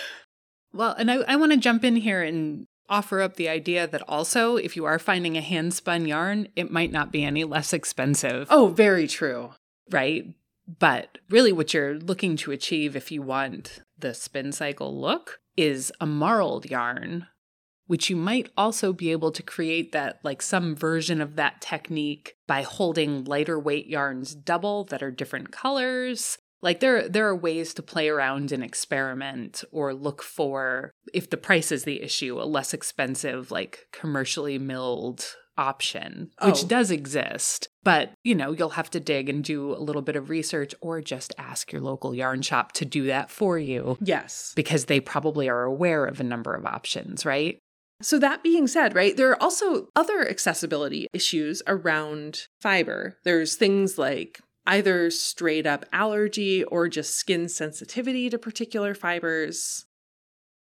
Well, 0.73 0.95
and 0.99 1.11
I, 1.11 1.16
I 1.29 1.37
want 1.37 1.53
to 1.53 1.59
jump 1.59 1.85
in 1.85 1.97
here 1.97 2.23
and 2.23 2.66
offer 2.88 3.21
up 3.21 3.37
the 3.37 3.49
idea 3.49 3.87
that 3.87 4.03
also, 4.09 4.57
if 4.57 4.77
you 4.77 4.85
are 4.85 4.99
finding 4.99 5.37
a 5.37 5.40
hand 5.40 5.75
spun 5.75 6.07
yarn, 6.07 6.49
it 6.55 6.71
might 6.71 6.92
not 6.92 7.11
be 7.11 7.25
any 7.25 7.45
less 7.45 7.73
expensive. 7.73 8.47
Oh, 8.51 8.69
very 8.69 9.07
true. 9.07 9.53
Right. 9.90 10.35
But 10.79 11.19
really, 11.31 11.53
what 11.53 11.73
you're 11.73 11.95
looking 11.95 12.37
to 12.38 12.53
achieve 12.53 12.97
if 12.97 13.11
you 13.11 13.23
want 13.23 13.81
the 13.99 14.09
Spincycle 14.09 14.93
look 14.93 15.41
is 15.57 15.93
a 16.01 16.07
marled 16.07 16.67
yarn, 16.67 17.27
which 17.87 18.11
you 18.11 18.17
might 18.17 18.51
also 18.57 18.93
be 18.93 19.11
able 19.13 19.31
to 19.33 19.43
create 19.43 19.93
that, 19.93 20.21
like 20.23 20.43
some 20.43 20.75
version 20.75 21.21
of 21.21 21.37
that 21.37 21.61
technique 21.61 22.35
by 22.47 22.63
holding 22.63 23.25
lighter 23.25 23.59
weight 23.59 23.87
yarns 23.87 24.35
double 24.35 24.85
that 24.85 25.03
are 25.03 25.11
different 25.11 25.51
colors. 25.53 26.39
Like 26.63 26.81
there 26.81 27.09
there 27.09 27.29
are 27.29 27.37
ways 27.37 27.75
to 27.75 27.83
play 27.83 28.09
around 28.09 28.51
and 28.51 28.65
experiment 28.65 29.63
or 29.71 29.95
look 29.95 30.23
for 30.23 30.91
if 31.13 31.31
the 31.31 31.37
price 31.37 31.71
is 31.71 31.85
the 31.85 32.03
issue, 32.03 32.41
a 32.41 32.45
less 32.45 32.75
expensive 32.75 33.51
like 33.51 33.87
commercially 33.93 34.59
milled 34.59 35.37
option, 35.59 36.31
which 36.42 36.64
oh. 36.64 36.66
does 36.66 36.90
exist. 36.90 37.69
But, 37.83 38.12
you 38.25 38.35
know, 38.35 38.53
you'll 38.53 38.71
have 38.71 38.90
to 38.90 39.01
dig 39.01 39.29
and 39.29 39.45
do 39.45 39.73
a 39.73 39.79
little 39.79 40.03
bit 40.03 40.16
of 40.16 40.29
research 40.29 40.75
or 40.81 41.01
just 41.01 41.35
ask 41.38 41.73
your 41.73 41.81
local 41.81 42.14
yarn 42.14 42.42
shop 42.42 42.73
to 42.73 42.85
do 42.85 43.07
that 43.07 43.31
for 43.31 43.59
you. 43.59 43.97
Yes. 44.01 44.53
Because 44.57 44.87
they 44.87 45.01
probably 45.01 45.49
are 45.49 45.62
aware 45.62 46.05
of 46.05 46.21
a 46.21 46.25
number 46.25 46.55
of 46.55 46.66
options, 46.66 47.25
right? 47.25 47.59
So, 48.03 48.19
that 48.19 48.42
being 48.42 48.66
said, 48.66 48.95
right, 48.95 49.16
there 49.16 49.31
are 49.31 49.42
also 49.42 49.88
other 49.97 50.29
accessibility 50.29 51.07
issues 51.14 51.62
around 51.66 52.47
fiber. 52.61 53.16
There's 53.25 53.57
things 53.57 53.97
like 53.97 54.40
either 54.66 55.11
straight 55.11 55.66
up 55.66 55.87
allergy 55.92 56.64
or 56.64 56.88
just 56.88 57.14
skin 57.14 57.49
sensitivity 57.49 58.29
to 58.29 58.38
particular 58.38 58.95
fibers. 58.95 59.87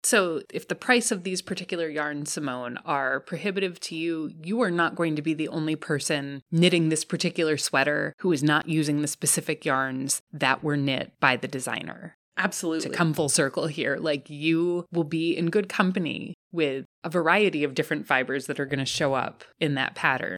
So, 0.04 0.42
if 0.54 0.68
the 0.68 0.76
price 0.76 1.12
of 1.12 1.24
these 1.24 1.42
particular 1.42 1.90
yarns, 1.90 2.32
Simone, 2.32 2.78
are 2.86 3.20
prohibitive 3.20 3.80
to 3.82 3.96
you, 3.96 4.32
you 4.42 4.62
are 4.62 4.72
not 4.72 4.96
going 4.96 5.16
to 5.18 5.22
be 5.22 5.34
the 5.34 5.50
only 5.50 5.76
person 5.76 6.42
knitting 6.52 6.90
this 6.90 7.04
particular 7.04 7.58
sweater 7.58 8.14
who 8.20 8.32
is 8.32 8.42
not 8.42 8.70
using 8.70 9.02
the 9.02 9.08
specific 9.08 9.66
yarns 9.66 10.22
that 10.32 10.64
were 10.64 10.78
knit 10.78 11.12
by 11.20 11.36
the 11.36 11.48
designer. 11.48 12.16
Absolutely. 12.38 12.90
To 12.90 12.96
come 12.96 13.14
full 13.14 13.28
circle 13.28 13.68
here, 13.68 13.98
like 13.98 14.30
you 14.30 14.86
will 14.94 15.04
be 15.04 15.36
in 15.36 15.50
good 15.50 15.68
company 15.68 16.36
with 16.54 16.86
a 17.04 17.10
variety 17.10 17.66
of 17.66 17.76
different 17.76 18.08
fibers 18.08 18.48
that 18.48 18.60
are 18.60 18.66
going 18.66 18.80
to 18.80 18.86
show 18.86 19.14
up 19.14 19.44
in 19.60 19.76
that 19.76 19.96
pattern. 19.96 20.38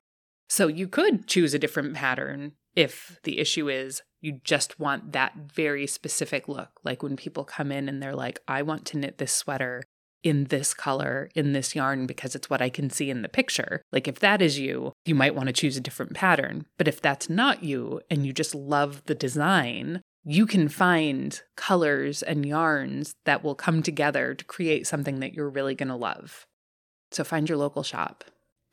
So, 0.49 0.67
you 0.67 0.87
could 0.87 1.27
choose 1.27 1.53
a 1.53 1.59
different 1.59 1.93
pattern 1.93 2.53
if 2.75 3.19
the 3.23 3.37
issue 3.37 3.69
is 3.69 4.01
you 4.21 4.39
just 4.43 4.79
want 4.79 5.13
that 5.13 5.33
very 5.53 5.87
specific 5.87 6.47
look. 6.47 6.79
Like 6.83 7.03
when 7.03 7.15
people 7.15 7.43
come 7.43 7.71
in 7.71 7.89
and 7.89 8.01
they're 8.01 8.15
like, 8.15 8.39
I 8.47 8.61
want 8.61 8.85
to 8.87 8.97
knit 8.97 9.17
this 9.17 9.33
sweater 9.33 9.83
in 10.23 10.45
this 10.45 10.73
color, 10.73 11.29
in 11.33 11.53
this 11.53 11.75
yarn, 11.75 12.05
because 12.05 12.35
it's 12.35 12.49
what 12.49 12.61
I 12.61 12.69
can 12.69 12.91
see 12.91 13.09
in 13.09 13.23
the 13.23 13.29
picture. 13.29 13.81
Like 13.91 14.07
if 14.07 14.19
that 14.19 14.41
is 14.41 14.59
you, 14.59 14.93
you 15.05 15.15
might 15.15 15.33
want 15.33 15.47
to 15.47 15.53
choose 15.53 15.77
a 15.77 15.81
different 15.81 16.13
pattern. 16.13 16.67
But 16.77 16.87
if 16.87 17.01
that's 17.01 17.29
not 17.29 17.63
you 17.63 18.01
and 18.09 18.25
you 18.25 18.31
just 18.31 18.53
love 18.53 19.03
the 19.05 19.15
design, 19.15 20.01
you 20.23 20.45
can 20.45 20.69
find 20.69 21.41
colors 21.55 22.21
and 22.21 22.45
yarns 22.45 23.13
that 23.25 23.43
will 23.43 23.55
come 23.55 23.81
together 23.81 24.35
to 24.35 24.45
create 24.45 24.85
something 24.85 25.19
that 25.19 25.33
you're 25.33 25.49
really 25.49 25.73
going 25.73 25.89
to 25.89 25.95
love. 25.95 26.45
So 27.11 27.23
find 27.23 27.49
your 27.49 27.57
local 27.57 27.81
shop. 27.81 28.23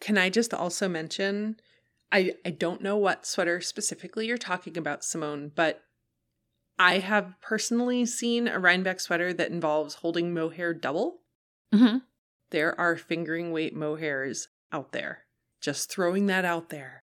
Can 0.00 0.18
I 0.18 0.28
just 0.28 0.52
also 0.52 0.88
mention 0.88 1.56
I, 2.10 2.34
I 2.44 2.50
don't 2.50 2.82
know 2.82 2.96
what 2.96 3.26
sweater 3.26 3.60
specifically 3.60 4.26
you're 4.26 4.38
talking 4.38 4.78
about, 4.78 5.04
Simone, 5.04 5.52
but 5.54 5.82
I 6.78 6.98
have 6.98 7.34
personally 7.40 8.06
seen 8.06 8.48
a 8.48 8.58
Rhinebeck 8.58 9.00
sweater 9.00 9.32
that 9.34 9.50
involves 9.50 9.94
holding 9.94 10.32
mohair 10.32 10.72
double. 10.72 11.20
Mm-hmm. 11.74 11.98
There 12.50 12.78
are 12.80 12.96
fingering 12.96 13.52
weight 13.52 13.76
mohairs 13.76 14.46
out 14.72 14.92
there. 14.92 15.24
Just 15.60 15.90
throwing 15.90 16.26
that 16.26 16.44
out 16.44 16.70
there. 16.70 17.02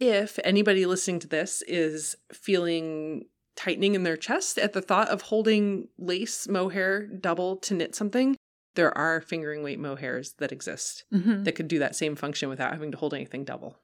If 0.00 0.38
anybody 0.42 0.86
listening 0.86 1.20
to 1.20 1.28
this 1.28 1.62
is 1.68 2.16
feeling 2.32 3.26
tightening 3.54 3.94
in 3.94 4.02
their 4.02 4.16
chest 4.16 4.58
at 4.58 4.72
the 4.72 4.82
thought 4.82 5.08
of 5.08 5.22
holding 5.22 5.88
lace 5.98 6.48
mohair 6.48 7.06
double 7.06 7.56
to 7.58 7.74
knit 7.74 7.94
something, 7.94 8.36
there 8.74 8.96
are 8.96 9.20
fingering 9.20 9.62
weight 9.62 9.78
mohairs 9.78 10.34
that 10.38 10.50
exist 10.50 11.04
mm-hmm. 11.12 11.44
that 11.44 11.52
could 11.52 11.68
do 11.68 11.78
that 11.78 11.94
same 11.94 12.16
function 12.16 12.48
without 12.48 12.72
having 12.72 12.90
to 12.90 12.96
hold 12.96 13.14
anything 13.14 13.44
double. 13.44 13.78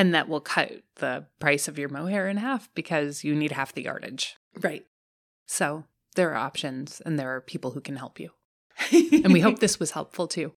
And 0.00 0.14
that 0.14 0.30
will 0.30 0.40
cut 0.40 0.80
the 0.94 1.26
price 1.40 1.68
of 1.68 1.78
your 1.78 1.90
mohair 1.90 2.26
in 2.26 2.38
half 2.38 2.72
because 2.74 3.22
you 3.22 3.34
need 3.34 3.52
half 3.52 3.74
the 3.74 3.82
yardage. 3.82 4.36
Right. 4.58 4.86
So 5.46 5.84
there 6.14 6.30
are 6.30 6.36
options 6.36 7.02
and 7.04 7.18
there 7.18 7.36
are 7.36 7.42
people 7.42 7.72
who 7.72 7.82
can 7.82 7.96
help 7.96 8.18
you. 8.18 8.30
and 8.90 9.30
we 9.30 9.40
hope 9.40 9.58
this 9.58 9.78
was 9.78 9.90
helpful 9.90 10.26
too. 10.26 10.54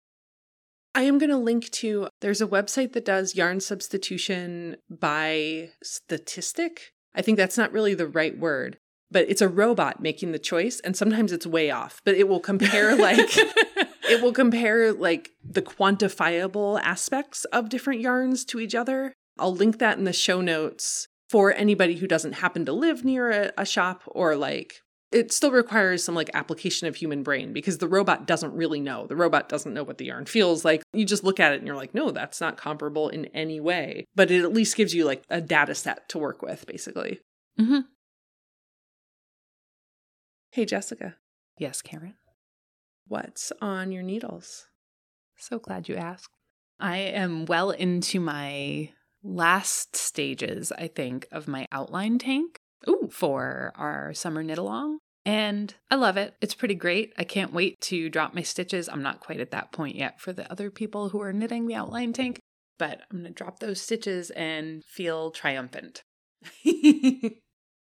I 0.94 1.04
am 1.04 1.16
going 1.16 1.30
to 1.30 1.38
link 1.38 1.70
to 1.70 2.08
there's 2.20 2.42
a 2.42 2.46
website 2.46 2.92
that 2.92 3.06
does 3.06 3.34
yarn 3.34 3.60
substitution 3.60 4.76
by 4.90 5.70
statistic. 5.82 6.92
I 7.14 7.22
think 7.22 7.38
that's 7.38 7.56
not 7.56 7.72
really 7.72 7.94
the 7.94 8.08
right 8.08 8.38
word, 8.38 8.76
but 9.10 9.24
it's 9.30 9.40
a 9.40 9.48
robot 9.48 10.02
making 10.02 10.32
the 10.32 10.38
choice 10.38 10.80
and 10.80 10.94
sometimes 10.94 11.32
it's 11.32 11.46
way 11.46 11.70
off, 11.70 12.02
but 12.04 12.14
it 12.14 12.28
will 12.28 12.40
compare 12.40 12.94
like 13.08 13.38
it 13.38 14.22
will 14.22 14.34
compare 14.34 14.92
like 14.92 15.30
the 15.42 15.62
quantifiable 15.62 16.78
aspects 16.82 17.46
of 17.46 17.70
different 17.70 18.02
yarns 18.02 18.44
to 18.44 18.60
each 18.60 18.74
other 18.74 19.14
I'll 19.40 19.54
link 19.54 19.78
that 19.78 19.98
in 19.98 20.04
the 20.04 20.12
show 20.12 20.40
notes 20.40 21.08
for 21.28 21.52
anybody 21.52 21.96
who 21.96 22.06
doesn't 22.06 22.34
happen 22.34 22.64
to 22.66 22.72
live 22.72 23.04
near 23.04 23.30
a, 23.30 23.52
a 23.58 23.64
shop 23.64 24.02
or 24.06 24.36
like 24.36 24.82
it 25.12 25.32
still 25.32 25.50
requires 25.50 26.04
some 26.04 26.14
like 26.14 26.30
application 26.34 26.86
of 26.86 26.96
human 26.96 27.22
brain 27.22 27.52
because 27.52 27.78
the 27.78 27.88
robot 27.88 28.26
doesn't 28.26 28.54
really 28.54 28.80
know. 28.80 29.06
The 29.06 29.16
robot 29.16 29.48
doesn't 29.48 29.74
know 29.74 29.82
what 29.82 29.98
the 29.98 30.04
yarn 30.04 30.26
feels 30.26 30.64
like. 30.64 30.82
You 30.92 31.04
just 31.04 31.24
look 31.24 31.40
at 31.40 31.52
it 31.52 31.58
and 31.58 31.66
you're 31.66 31.76
like, 31.76 31.94
no, 31.94 32.10
that's 32.10 32.40
not 32.40 32.56
comparable 32.56 33.08
in 33.08 33.24
any 33.26 33.58
way. 33.60 34.04
But 34.14 34.30
it 34.30 34.44
at 34.44 34.52
least 34.52 34.76
gives 34.76 34.94
you 34.94 35.04
like 35.04 35.24
a 35.28 35.40
data 35.40 35.74
set 35.74 36.08
to 36.10 36.18
work 36.18 36.42
with, 36.42 36.64
basically. 36.66 37.20
Mm-hmm. 37.58 37.80
Hey, 40.52 40.64
Jessica. 40.64 41.16
Yes, 41.58 41.82
Karen. 41.82 42.14
What's 43.08 43.52
on 43.60 43.90
your 43.90 44.04
needles? 44.04 44.66
So 45.36 45.58
glad 45.58 45.88
you 45.88 45.96
asked. 45.96 46.30
I 46.78 46.98
am 46.98 47.46
well 47.46 47.70
into 47.70 48.20
my 48.20 48.90
last 49.22 49.96
stages, 49.96 50.72
I 50.72 50.88
think, 50.88 51.26
of 51.30 51.48
my 51.48 51.66
outline 51.72 52.18
tank 52.18 52.58
Ooh. 52.88 53.08
for 53.12 53.72
our 53.76 54.12
summer 54.14 54.42
knit 54.42 54.58
along. 54.58 54.98
And 55.26 55.74
I 55.90 55.96
love 55.96 56.16
it. 56.16 56.34
It's 56.40 56.54
pretty 56.54 56.74
great. 56.74 57.12
I 57.18 57.24
can't 57.24 57.52
wait 57.52 57.80
to 57.82 58.08
drop 58.08 58.34
my 58.34 58.42
stitches. 58.42 58.88
I'm 58.88 59.02
not 59.02 59.20
quite 59.20 59.40
at 59.40 59.50
that 59.50 59.70
point 59.70 59.96
yet 59.96 60.20
for 60.20 60.32
the 60.32 60.50
other 60.50 60.70
people 60.70 61.10
who 61.10 61.20
are 61.20 61.32
knitting 61.32 61.66
the 61.66 61.74
outline 61.74 62.12
tank, 62.12 62.40
but 62.78 63.02
I'm 63.10 63.18
going 63.18 63.24
to 63.24 63.30
drop 63.30 63.58
those 63.58 63.80
stitches 63.80 64.30
and 64.30 64.82
feel 64.84 65.30
triumphant. 65.30 66.02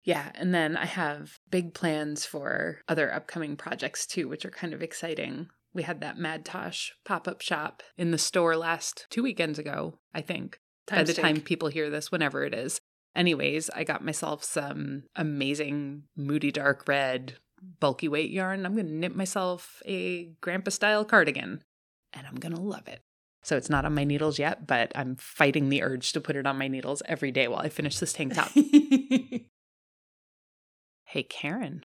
Yeah, 0.04 0.30
and 0.34 0.54
then 0.54 0.76
I 0.76 0.86
have 0.86 1.38
big 1.50 1.74
plans 1.74 2.24
for 2.24 2.80
other 2.88 3.12
upcoming 3.12 3.56
projects 3.56 4.06
too, 4.06 4.28
which 4.28 4.44
are 4.44 4.50
kind 4.50 4.72
of 4.72 4.82
exciting. 4.82 5.48
We 5.72 5.82
had 5.82 6.00
that 6.00 6.18
Madtosh 6.18 6.90
pop 7.04 7.28
up 7.28 7.40
shop 7.40 7.82
in 7.96 8.10
the 8.10 8.18
store 8.18 8.56
last 8.56 9.06
two 9.10 9.22
weekends 9.22 9.58
ago, 9.58 9.98
I 10.14 10.20
think. 10.22 10.58
By 10.90 11.02
the 11.04 11.14
time 11.14 11.40
people 11.40 11.68
hear 11.68 11.88
this, 11.90 12.10
whenever 12.10 12.44
it 12.44 12.54
is. 12.54 12.80
Anyways, 13.14 13.70
I 13.70 13.84
got 13.84 14.04
myself 14.04 14.44
some 14.44 15.04
amazing 15.16 16.04
moody 16.16 16.52
dark 16.52 16.86
red 16.86 17.36
bulky 17.80 18.08
weight 18.08 18.30
yarn. 18.30 18.64
I'm 18.64 18.74
going 18.74 18.86
to 18.86 18.92
knit 18.92 19.14
myself 19.16 19.82
a 19.84 20.26
grandpa 20.40 20.70
style 20.70 21.04
cardigan 21.04 21.62
and 22.12 22.26
I'm 22.26 22.36
going 22.36 22.54
to 22.54 22.60
love 22.60 22.88
it. 22.88 23.02
So 23.42 23.56
it's 23.56 23.70
not 23.70 23.84
on 23.84 23.94
my 23.94 24.04
needles 24.04 24.38
yet, 24.38 24.66
but 24.66 24.92
I'm 24.94 25.16
fighting 25.16 25.70
the 25.70 25.82
urge 25.82 26.12
to 26.12 26.20
put 26.20 26.36
it 26.36 26.46
on 26.46 26.58
my 26.58 26.68
needles 26.68 27.02
every 27.06 27.32
day 27.32 27.48
while 27.48 27.60
I 27.60 27.68
finish 27.68 27.98
this 27.98 28.12
tank 28.12 28.34
top. 28.34 28.50
hey, 31.04 31.22
Karen, 31.28 31.84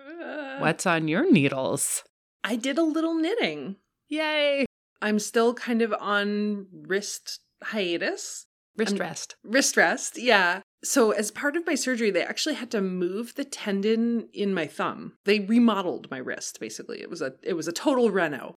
Uh, 0.00 0.58
what's 0.58 0.84
on 0.86 1.08
your 1.08 1.30
needles? 1.30 2.02
I 2.42 2.56
did 2.56 2.76
a 2.76 2.82
little 2.82 3.14
knitting. 3.14 3.76
Yay! 4.08 4.66
I'm 5.00 5.18
still 5.18 5.54
kind 5.54 5.82
of 5.82 5.94
on 6.00 6.66
wrist 6.72 7.40
hiatus. 7.66 8.46
Wrist 8.76 8.92
I'm- 8.92 9.00
rest. 9.00 9.36
Wrist 9.42 9.76
rest, 9.76 10.18
yeah. 10.18 10.60
So, 10.84 11.10
as 11.10 11.30
part 11.30 11.56
of 11.56 11.66
my 11.66 11.74
surgery, 11.74 12.10
they 12.10 12.22
actually 12.22 12.54
had 12.54 12.70
to 12.72 12.80
move 12.80 13.34
the 13.34 13.44
tendon 13.44 14.28
in 14.32 14.54
my 14.54 14.66
thumb. 14.66 15.14
They 15.24 15.40
remodeled 15.40 16.10
my 16.10 16.18
wrist, 16.18 16.60
basically. 16.60 17.00
It 17.00 17.10
was 17.10 17.22
a 17.22 17.32
it 17.42 17.54
was 17.54 17.66
a 17.66 17.72
total 17.72 18.10
reno. 18.10 18.54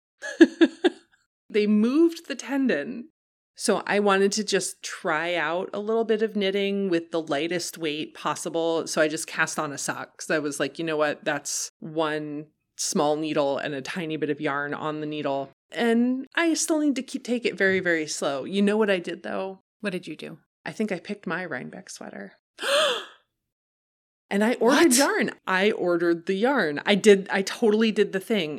they 1.50 1.66
moved 1.66 2.26
the 2.26 2.34
tendon. 2.34 3.10
So, 3.54 3.82
I 3.86 4.00
wanted 4.00 4.32
to 4.32 4.44
just 4.44 4.82
try 4.82 5.34
out 5.34 5.70
a 5.72 5.78
little 5.78 6.04
bit 6.04 6.22
of 6.22 6.36
knitting 6.36 6.88
with 6.90 7.10
the 7.10 7.22
lightest 7.22 7.78
weight 7.78 8.14
possible. 8.14 8.86
So, 8.86 9.00
I 9.00 9.08
just 9.08 9.26
cast 9.26 9.58
on 9.58 9.72
a 9.72 9.78
sock 9.78 10.16
because 10.16 10.30
I 10.30 10.38
was 10.38 10.58
like, 10.58 10.78
you 10.78 10.84
know 10.84 10.96
what? 10.96 11.24
That's 11.24 11.70
one 11.80 12.46
small 12.76 13.16
needle 13.16 13.58
and 13.58 13.74
a 13.74 13.80
tiny 13.80 14.16
bit 14.16 14.30
of 14.30 14.40
yarn 14.40 14.74
on 14.74 15.00
the 15.00 15.06
needle. 15.06 15.50
And 15.72 16.26
I 16.34 16.54
still 16.54 16.80
need 16.80 16.96
to 16.96 17.02
keep 17.02 17.24
take 17.24 17.44
it 17.44 17.56
very, 17.58 17.80
very 17.80 18.06
slow. 18.06 18.44
You 18.44 18.62
know 18.62 18.76
what 18.76 18.90
I 18.90 18.98
did 18.98 19.22
though? 19.22 19.60
What 19.80 19.90
did 19.90 20.06
you 20.06 20.16
do? 20.16 20.38
I 20.64 20.72
think 20.72 20.90
I 20.90 20.98
picked 20.98 21.26
my 21.26 21.44
Rhinebeck 21.44 21.90
sweater. 21.90 22.32
and 24.30 24.42
I 24.42 24.54
ordered 24.54 24.88
What? 24.88 24.98
yarn. 24.98 25.30
I 25.46 25.70
ordered 25.70 26.26
the 26.26 26.34
yarn. 26.34 26.80
I 26.84 26.94
did, 26.94 27.28
I 27.30 27.42
totally 27.42 27.92
did 27.92 28.12
the 28.12 28.20
thing. 28.20 28.58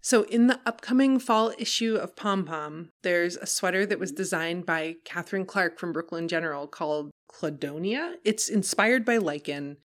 So, 0.00 0.22
in 0.22 0.46
the 0.46 0.60
upcoming 0.64 1.18
fall 1.18 1.52
issue 1.58 1.96
of 1.96 2.14
Pom 2.14 2.44
Pom, 2.44 2.90
there's 3.02 3.36
a 3.36 3.44
sweater 3.44 3.84
that 3.86 3.98
was 3.98 4.12
designed 4.12 4.64
by 4.64 4.96
Catherine 5.04 5.44
Clark 5.44 5.80
from 5.80 5.92
Brooklyn 5.92 6.28
General 6.28 6.68
called 6.68 7.10
Cladonia. 7.28 8.14
It's 8.24 8.48
inspired 8.48 9.04
by 9.04 9.16
lichen. 9.16 9.78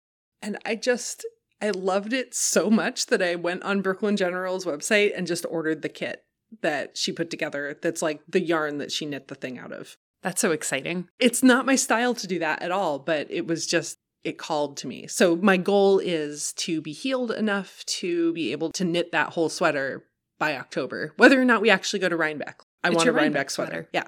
And 0.42 0.58
I 0.66 0.76
just, 0.76 1.26
I 1.62 1.70
loved 1.70 2.12
it 2.12 2.36
so 2.36 2.70
much 2.70 3.06
that 3.06 3.22
I 3.24 3.36
went 3.36 3.64
on 3.64 3.82
Brooklyn 3.82 4.18
General's 4.18 4.66
website 4.66 5.14
and 5.16 5.26
just 5.26 5.46
ordered 5.50 5.82
the 5.82 5.90
kit 5.90 6.26
that 6.62 6.98
she 6.98 7.12
put 7.12 7.30
together 7.30 7.78
that's 7.82 8.02
like 8.02 8.22
the 8.28 8.42
yarn 8.42 8.78
that 8.80 8.92
she 8.92 9.06
knit 9.06 9.28
the 9.28 9.36
thing 9.36 9.58
out 9.60 9.72
of 9.72 9.98
That's 10.24 10.42
so 10.42 10.52
exciting. 10.52 11.08
it's 11.20 11.44
not 11.44 11.66
my 11.66 11.76
style 11.76 12.14
to 12.16 12.28
do 12.28 12.40
that 12.40 12.62
at 12.62 12.72
all, 12.72 13.00
but 13.00 13.28
it 13.30 13.48
was 13.48 13.66
just 13.68 13.98
it 14.24 14.38
called 14.38 14.76
to 14.78 14.88
me. 14.88 15.08
So 15.08 15.36
my 15.38 15.56
goal 15.58 16.00
is 16.00 16.52
to 16.58 16.82
be 16.82 16.92
healed 16.92 17.32
enough 17.32 17.86
to 17.86 18.34
be 18.34 18.52
able 18.52 18.72
to 18.74 18.84
knit 18.84 19.12
that 19.14 19.30
whole 19.30 19.48
sweater 19.50 20.04
by 20.38 20.58
October, 20.58 21.14
whether 21.18 21.40
or 21.42 21.46
not 21.46 21.62
we 21.62 21.70
actually 21.70 22.00
go 22.00 22.10
to 22.10 22.18
Rhinebeck. 22.18 22.62
I 22.84 22.90
It's 22.90 22.98
want 22.98 23.08
a 23.10 23.12
Rhinebeck, 23.14 23.22
Rhinebeck 23.24 23.50
sweater. 23.52 23.72
sweater. 23.72 23.90
Yeah. 23.94 24.08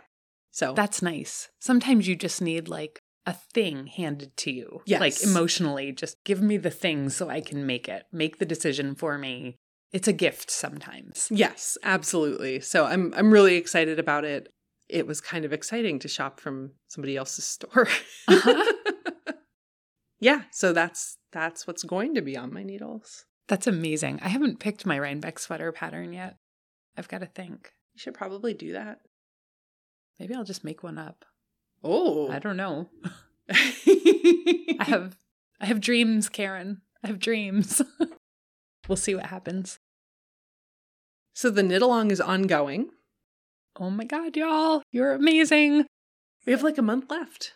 So 0.51 0.73
That's 0.73 1.01
nice. 1.01 1.49
Sometimes 1.59 2.07
you 2.09 2.15
just 2.17 2.41
need 2.41 2.67
like 2.67 2.99
a 3.25 3.33
thing 3.33 3.87
handed 3.87 4.35
to 4.37 4.51
you. 4.51 4.81
Yes. 4.85 4.99
Like 4.99 5.23
emotionally, 5.23 5.91
just 5.93 6.21
give 6.25 6.41
me 6.41 6.57
the 6.57 6.69
thing 6.71 7.09
so 7.09 7.29
I 7.29 7.39
can 7.39 7.65
make 7.65 7.87
it. 7.87 8.03
Make 8.11 8.39
the 8.39 8.45
decision 8.45 8.95
for 8.95 9.17
me. 9.17 9.59
It's 9.91 10.07
a 10.07 10.13
gift 10.13 10.49
sometimes. 10.49 11.27
yes, 11.31 11.77
absolutely. 11.83 12.61
So 12.61 12.85
I'm 12.85 13.13
I'm 13.15 13.31
really 13.31 13.55
excited 13.55 13.99
about 13.99 14.23
it. 14.25 14.53
It 14.89 15.07
was 15.07 15.21
kind 15.21 15.45
of 15.45 15.53
exciting 15.53 15.99
to 15.99 16.07
shop 16.07 16.39
from 16.39 16.71
somebody 16.87 17.17
else's 17.17 17.45
store. 17.45 17.87
Uh-huh. 18.27 18.73
yeah, 20.19 20.43
so 20.51 20.73
that's 20.73 21.17
that's 21.31 21.67
what's 21.67 21.83
going 21.83 22.15
to 22.15 22.21
be 22.21 22.37
on 22.37 22.53
my 22.53 22.63
needles. 22.63 23.25
That's 23.47 23.67
amazing. 23.67 24.19
I 24.21 24.29
haven't 24.29 24.59
picked 24.59 24.85
my 24.85 24.97
Rhinebeck 24.97 25.39
sweater 25.39 25.71
pattern 25.71 26.13
yet. 26.13 26.37
I've 26.97 27.09
got 27.09 27.19
to 27.19 27.25
think. 27.25 27.71
You 27.93 27.99
should 27.99 28.13
probably 28.13 28.53
do 28.53 28.73
that. 28.73 28.99
Maybe 30.19 30.33
I'll 30.35 30.43
just 30.43 30.63
make 30.63 30.83
one 30.83 30.97
up. 30.97 31.25
Oh. 31.83 32.29
I 32.29 32.39
don't 32.39 32.57
know. 32.57 32.89
I 33.49 34.85
have 34.85 35.17
I 35.59 35.65
have 35.65 35.81
dreams, 35.81 36.29
Karen. 36.29 36.81
I 37.03 37.07
have 37.07 37.19
dreams. 37.19 37.81
we'll 38.87 38.95
see 38.95 39.15
what 39.15 39.25
happens. 39.25 39.79
So 41.33 41.49
the 41.49 41.63
knit 41.63 41.81
along 41.81 42.11
is 42.11 42.21
ongoing. 42.21 42.89
Oh 43.79 43.89
my 43.89 44.03
god, 44.03 44.35
y'all. 44.35 44.81
You're 44.91 45.13
amazing. 45.13 45.85
We 46.45 46.51
have 46.51 46.63
like 46.63 46.77
a 46.77 46.81
month 46.83 47.09
left. 47.09 47.53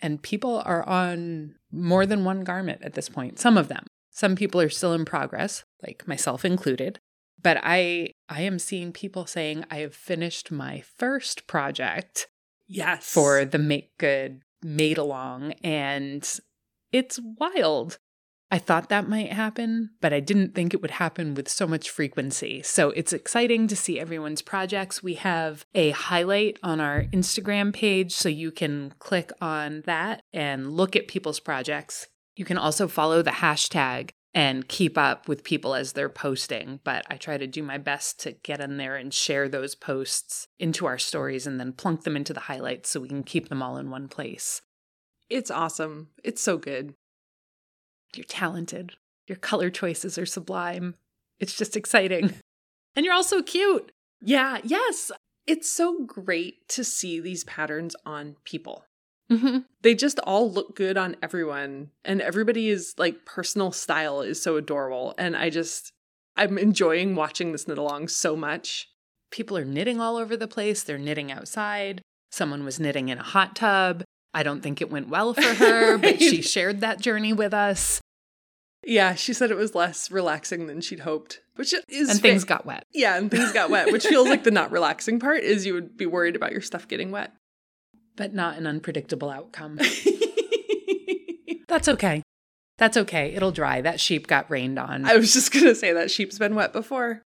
And 0.00 0.22
people 0.22 0.62
are 0.64 0.86
on 0.88 1.56
more 1.72 2.06
than 2.06 2.24
one 2.24 2.44
garment 2.44 2.82
at 2.82 2.94
this 2.94 3.08
point. 3.08 3.38
Some 3.38 3.56
of 3.56 3.68
them. 3.68 3.86
Some 4.10 4.36
people 4.36 4.60
are 4.60 4.68
still 4.68 4.92
in 4.94 5.04
progress, 5.04 5.64
like 5.82 6.06
myself 6.06 6.44
included. 6.44 6.98
But 7.40 7.58
I 7.62 8.12
I 8.28 8.42
am 8.42 8.58
seeing 8.58 8.92
people 8.92 9.26
saying 9.26 9.64
I 9.70 9.76
have 9.78 9.94
finished 9.94 10.50
my 10.50 10.82
first 10.96 11.46
project 11.46 12.26
Yes. 12.66 13.06
for 13.10 13.44
the 13.44 13.58
Make 13.58 13.96
Good 13.96 14.42
Maed-along 14.62 15.52
and 15.64 16.28
it's 16.92 17.18
wild. 17.38 17.98
I 18.50 18.58
thought 18.58 18.88
that 18.88 19.08
might 19.08 19.32
happen, 19.32 19.90
but 20.00 20.12
I 20.12 20.20
didn't 20.20 20.54
think 20.54 20.72
it 20.72 20.80
would 20.80 20.92
happen 20.92 21.34
with 21.34 21.48
so 21.48 21.66
much 21.66 21.90
frequency. 21.90 22.62
So 22.62 22.90
it's 22.90 23.12
exciting 23.12 23.68
to 23.68 23.76
see 23.76 24.00
everyone's 24.00 24.40
projects. 24.40 25.02
We 25.02 25.14
have 25.14 25.66
a 25.74 25.90
highlight 25.90 26.58
on 26.62 26.80
our 26.80 27.04
Instagram 27.12 27.74
page, 27.74 28.12
so 28.12 28.30
you 28.30 28.50
can 28.50 28.94
click 28.98 29.32
on 29.42 29.82
that 29.84 30.22
and 30.32 30.72
look 30.72 30.96
at 30.96 31.08
people's 31.08 31.40
projects. 31.40 32.06
You 32.36 32.46
can 32.46 32.56
also 32.56 32.88
follow 32.88 33.20
the 33.20 33.32
hashtag 33.32 34.10
and 34.34 34.68
keep 34.68 34.96
up 34.96 35.28
with 35.28 35.44
people 35.44 35.74
as 35.74 35.92
they're 35.92 36.08
posting. 36.08 36.80
But 36.84 37.04
I 37.10 37.16
try 37.16 37.36
to 37.36 37.46
do 37.46 37.62
my 37.62 37.76
best 37.76 38.20
to 38.20 38.32
get 38.32 38.60
in 38.60 38.76
there 38.76 38.96
and 38.96 39.12
share 39.12 39.48
those 39.48 39.74
posts 39.74 40.46
into 40.58 40.86
our 40.86 40.98
stories 40.98 41.46
and 41.46 41.58
then 41.58 41.72
plunk 41.72 42.04
them 42.04 42.16
into 42.16 42.32
the 42.32 42.40
highlights 42.40 42.90
so 42.90 43.00
we 43.00 43.08
can 43.08 43.24
keep 43.24 43.48
them 43.48 43.62
all 43.62 43.76
in 43.76 43.90
one 43.90 44.08
place. 44.08 44.62
It's 45.28 45.50
awesome. 45.50 46.08
It's 46.22 46.42
so 46.42 46.56
good. 46.56 46.94
You're 48.14 48.24
talented. 48.24 48.92
Your 49.26 49.36
color 49.36 49.70
choices 49.70 50.18
are 50.18 50.26
sublime. 50.26 50.94
It's 51.38 51.56
just 51.56 51.76
exciting. 51.76 52.34
And 52.96 53.04
you're 53.04 53.14
also 53.14 53.42
cute. 53.42 53.92
Yeah, 54.20 54.58
yes. 54.64 55.12
It's 55.46 55.70
so 55.70 56.04
great 56.04 56.68
to 56.70 56.82
see 56.82 57.20
these 57.20 57.44
patterns 57.44 57.94
on 58.04 58.34
people. 58.44 58.86
Mm-hmm. 59.30 59.58
They 59.82 59.94
just 59.94 60.18
all 60.20 60.50
look 60.50 60.74
good 60.74 60.96
on 60.96 61.14
everyone, 61.22 61.90
and 62.04 62.20
everybody 62.20 62.70
is 62.70 62.94
like 62.98 63.24
personal 63.24 63.70
style 63.70 64.20
is 64.20 64.42
so 64.42 64.56
adorable. 64.56 65.14
And 65.16 65.36
I 65.36 65.48
just, 65.48 65.92
I'm 66.36 66.58
enjoying 66.58 67.14
watching 67.14 67.52
this 67.52 67.68
knit 67.68 67.78
along 67.78 68.08
so 68.08 68.34
much. 68.34 68.88
People 69.30 69.56
are 69.56 69.64
knitting 69.64 70.00
all 70.00 70.16
over 70.16 70.36
the 70.36 70.48
place. 70.48 70.82
They're 70.82 70.98
knitting 70.98 71.30
outside. 71.30 72.02
Someone 72.32 72.64
was 72.64 72.80
knitting 72.80 73.10
in 73.10 73.18
a 73.18 73.22
hot 73.22 73.54
tub. 73.54 74.02
I 74.34 74.42
don't 74.42 74.60
think 74.62 74.80
it 74.80 74.90
went 74.90 75.08
well 75.08 75.34
for 75.34 75.42
her, 75.54 75.98
but 75.98 76.20
she 76.20 76.42
shared 76.42 76.80
that 76.80 77.00
journey 77.00 77.32
with 77.32 77.54
us. 77.54 78.00
Yeah, 78.86 79.14
she 79.14 79.32
said 79.32 79.50
it 79.50 79.56
was 79.56 79.74
less 79.74 80.10
relaxing 80.10 80.66
than 80.66 80.80
she'd 80.80 81.00
hoped, 81.00 81.40
which 81.56 81.74
is 81.88 82.08
And 82.10 82.20
things 82.20 82.42
fa- 82.42 82.48
got 82.48 82.66
wet. 82.66 82.84
yeah, 82.92 83.16
and 83.16 83.30
things 83.30 83.52
got 83.52 83.70
wet, 83.70 83.90
which 83.92 84.06
feels 84.06 84.28
like 84.28 84.44
the 84.44 84.50
not 84.50 84.70
relaxing 84.70 85.18
part 85.18 85.42
is 85.42 85.66
you 85.66 85.74
would 85.74 85.96
be 85.96 86.06
worried 86.06 86.36
about 86.36 86.52
your 86.52 86.60
stuff 86.60 86.86
getting 86.88 87.10
wet. 87.10 87.32
but 88.16 88.32
not 88.34 88.56
an 88.56 88.66
unpredictable 88.66 89.30
outcome. 89.30 89.78
That's 91.68 91.88
okay. 91.88 92.22
That's 92.78 92.96
okay. 92.96 93.34
It'll 93.34 93.50
dry. 93.52 93.80
That 93.80 94.00
sheep 94.00 94.26
got 94.26 94.50
rained 94.50 94.78
on. 94.78 95.04
I 95.04 95.16
was 95.16 95.32
just 95.32 95.52
gonna 95.52 95.74
say 95.74 95.92
that 95.92 96.10
sheep's 96.10 96.38
been 96.38 96.54
wet 96.54 96.72
before. 96.72 97.22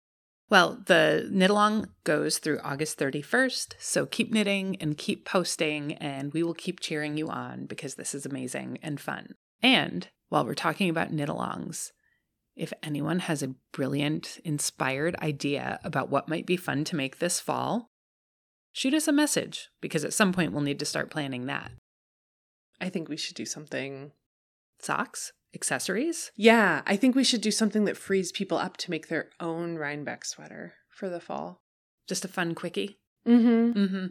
Well, 0.51 0.83
the 0.85 1.27
knit 1.31 1.49
along 1.49 1.87
goes 2.03 2.37
through 2.37 2.59
August 2.59 2.99
31st. 2.99 3.73
So 3.79 4.05
keep 4.05 4.31
knitting 4.31 4.75
and 4.81 4.97
keep 4.97 5.25
posting, 5.25 5.93
and 5.93 6.31
we 6.33 6.43
will 6.43 6.53
keep 6.53 6.79
cheering 6.79 7.17
you 7.17 7.29
on 7.29 7.65
because 7.65 7.95
this 7.95 8.13
is 8.13 8.25
amazing 8.25 8.77
and 8.83 8.99
fun. 8.99 9.33
And 9.63 10.09
while 10.29 10.45
we're 10.45 10.53
talking 10.53 10.89
about 10.89 11.11
knit 11.11 11.29
alongs, 11.29 11.91
If 12.55 12.73
anyone 12.83 13.19
has 13.19 13.41
a 13.41 13.55
brilliant, 13.71 14.39
inspired 14.43 15.15
idea 15.21 15.79
about 15.83 16.09
what 16.09 16.27
might 16.27 16.45
be 16.45 16.57
fun 16.57 16.83
to 16.85 16.95
make 16.95 17.19
this 17.19 17.39
fall, 17.39 17.89
shoot 18.73 18.93
us 18.93 19.07
a 19.07 19.13
message 19.13 19.69
because 19.79 20.03
at 20.03 20.13
some 20.13 20.33
point 20.33 20.51
we'll 20.51 20.61
need 20.61 20.79
to 20.79 20.85
start 20.85 21.09
planning 21.09 21.45
that. 21.45 21.71
I 22.79 22.89
think 22.89 23.07
we 23.07 23.17
should 23.17 23.35
do 23.35 23.45
something. 23.45 24.11
Socks? 24.79 25.31
Accessories? 25.53 26.31
Yeah, 26.35 26.81
I 26.85 26.95
think 26.95 27.15
we 27.15 27.23
should 27.23 27.41
do 27.41 27.51
something 27.51 27.85
that 27.85 27.97
frees 27.97 28.31
people 28.31 28.57
up 28.57 28.77
to 28.77 28.91
make 28.91 29.07
their 29.07 29.29
own 29.39 29.75
Rhinebeck 29.75 30.23
sweater 30.25 30.73
for 30.89 31.09
the 31.09 31.19
fall. 31.19 31.61
Just 32.07 32.23
a 32.25 32.29
fun 32.29 32.55
quickie? 32.55 32.99
Mm-hmm. 33.27 33.77
Mm-hmm. 33.79 34.05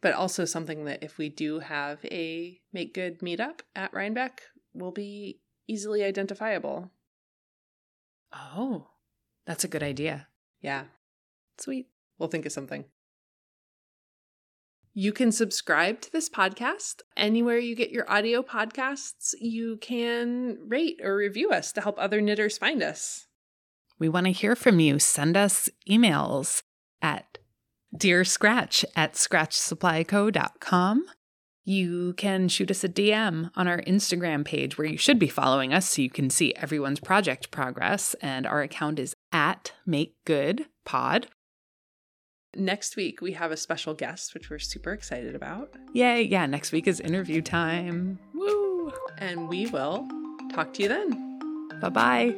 But 0.00 0.14
also 0.14 0.44
something 0.44 0.84
that 0.84 1.02
if 1.02 1.18
we 1.18 1.28
do 1.28 1.58
have 1.60 2.04
a 2.04 2.60
make 2.72 2.94
good 2.94 3.20
meetup 3.20 3.60
at 3.74 3.92
Rhinebeck 3.92 4.42
will 4.74 4.92
be 4.92 5.40
easily 5.66 6.04
identifiable. 6.04 6.90
Oh, 8.32 8.88
that's 9.46 9.64
a 9.64 9.68
good 9.68 9.82
idea. 9.82 10.28
Yeah, 10.60 10.84
Sweet. 11.58 11.86
we'll 12.18 12.28
think 12.28 12.46
of 12.46 12.52
something. 12.52 12.84
You 14.98 15.12
can 15.12 15.30
subscribe 15.30 16.00
to 16.00 16.10
this 16.10 16.28
podcast 16.28 17.02
anywhere 17.16 17.56
you 17.56 17.76
get 17.76 17.92
your 17.92 18.10
audio 18.10 18.42
podcasts. 18.42 19.32
You 19.40 19.76
can 19.76 20.58
rate 20.66 20.98
or 21.00 21.14
review 21.14 21.50
us 21.50 21.70
to 21.74 21.80
help 21.80 21.94
other 22.00 22.20
knitters 22.20 22.58
find 22.58 22.82
us. 22.82 23.28
We 24.00 24.08
want 24.08 24.26
to 24.26 24.32
hear 24.32 24.56
from 24.56 24.80
you. 24.80 24.98
Send 24.98 25.36
us 25.36 25.70
emails 25.88 26.64
at 27.00 27.38
dearscratch 27.96 28.84
at 28.96 29.12
scratchsupplyco.com. 29.12 31.04
You 31.64 32.14
can 32.14 32.48
shoot 32.48 32.72
us 32.72 32.82
a 32.82 32.88
DM 32.88 33.52
on 33.54 33.68
our 33.68 33.80
Instagram 33.82 34.44
page 34.44 34.76
where 34.76 34.88
you 34.88 34.98
should 34.98 35.20
be 35.20 35.28
following 35.28 35.72
us 35.72 35.90
so 35.90 36.02
you 36.02 36.10
can 36.10 36.28
see 36.28 36.56
everyone's 36.56 36.98
project 36.98 37.52
progress. 37.52 38.16
And 38.20 38.48
our 38.48 38.62
account 38.62 38.98
is 38.98 39.14
at 39.30 39.70
makegoodpod. 39.86 41.26
Next 42.56 42.96
week, 42.96 43.20
we 43.20 43.32
have 43.32 43.52
a 43.52 43.56
special 43.56 43.94
guest, 43.94 44.32
which 44.32 44.48
we're 44.48 44.58
super 44.58 44.92
excited 44.92 45.34
about. 45.34 45.74
Yay. 45.92 46.22
Yeah, 46.22 46.46
next 46.46 46.72
week 46.72 46.86
is 46.86 46.98
interview 46.98 47.42
time. 47.42 48.18
Woo. 48.34 48.90
And 49.18 49.48
we 49.48 49.66
will 49.66 50.08
talk 50.52 50.72
to 50.74 50.82
you 50.82 50.88
then. 50.88 51.68
Bye 51.80 51.90
bye. 51.90 52.34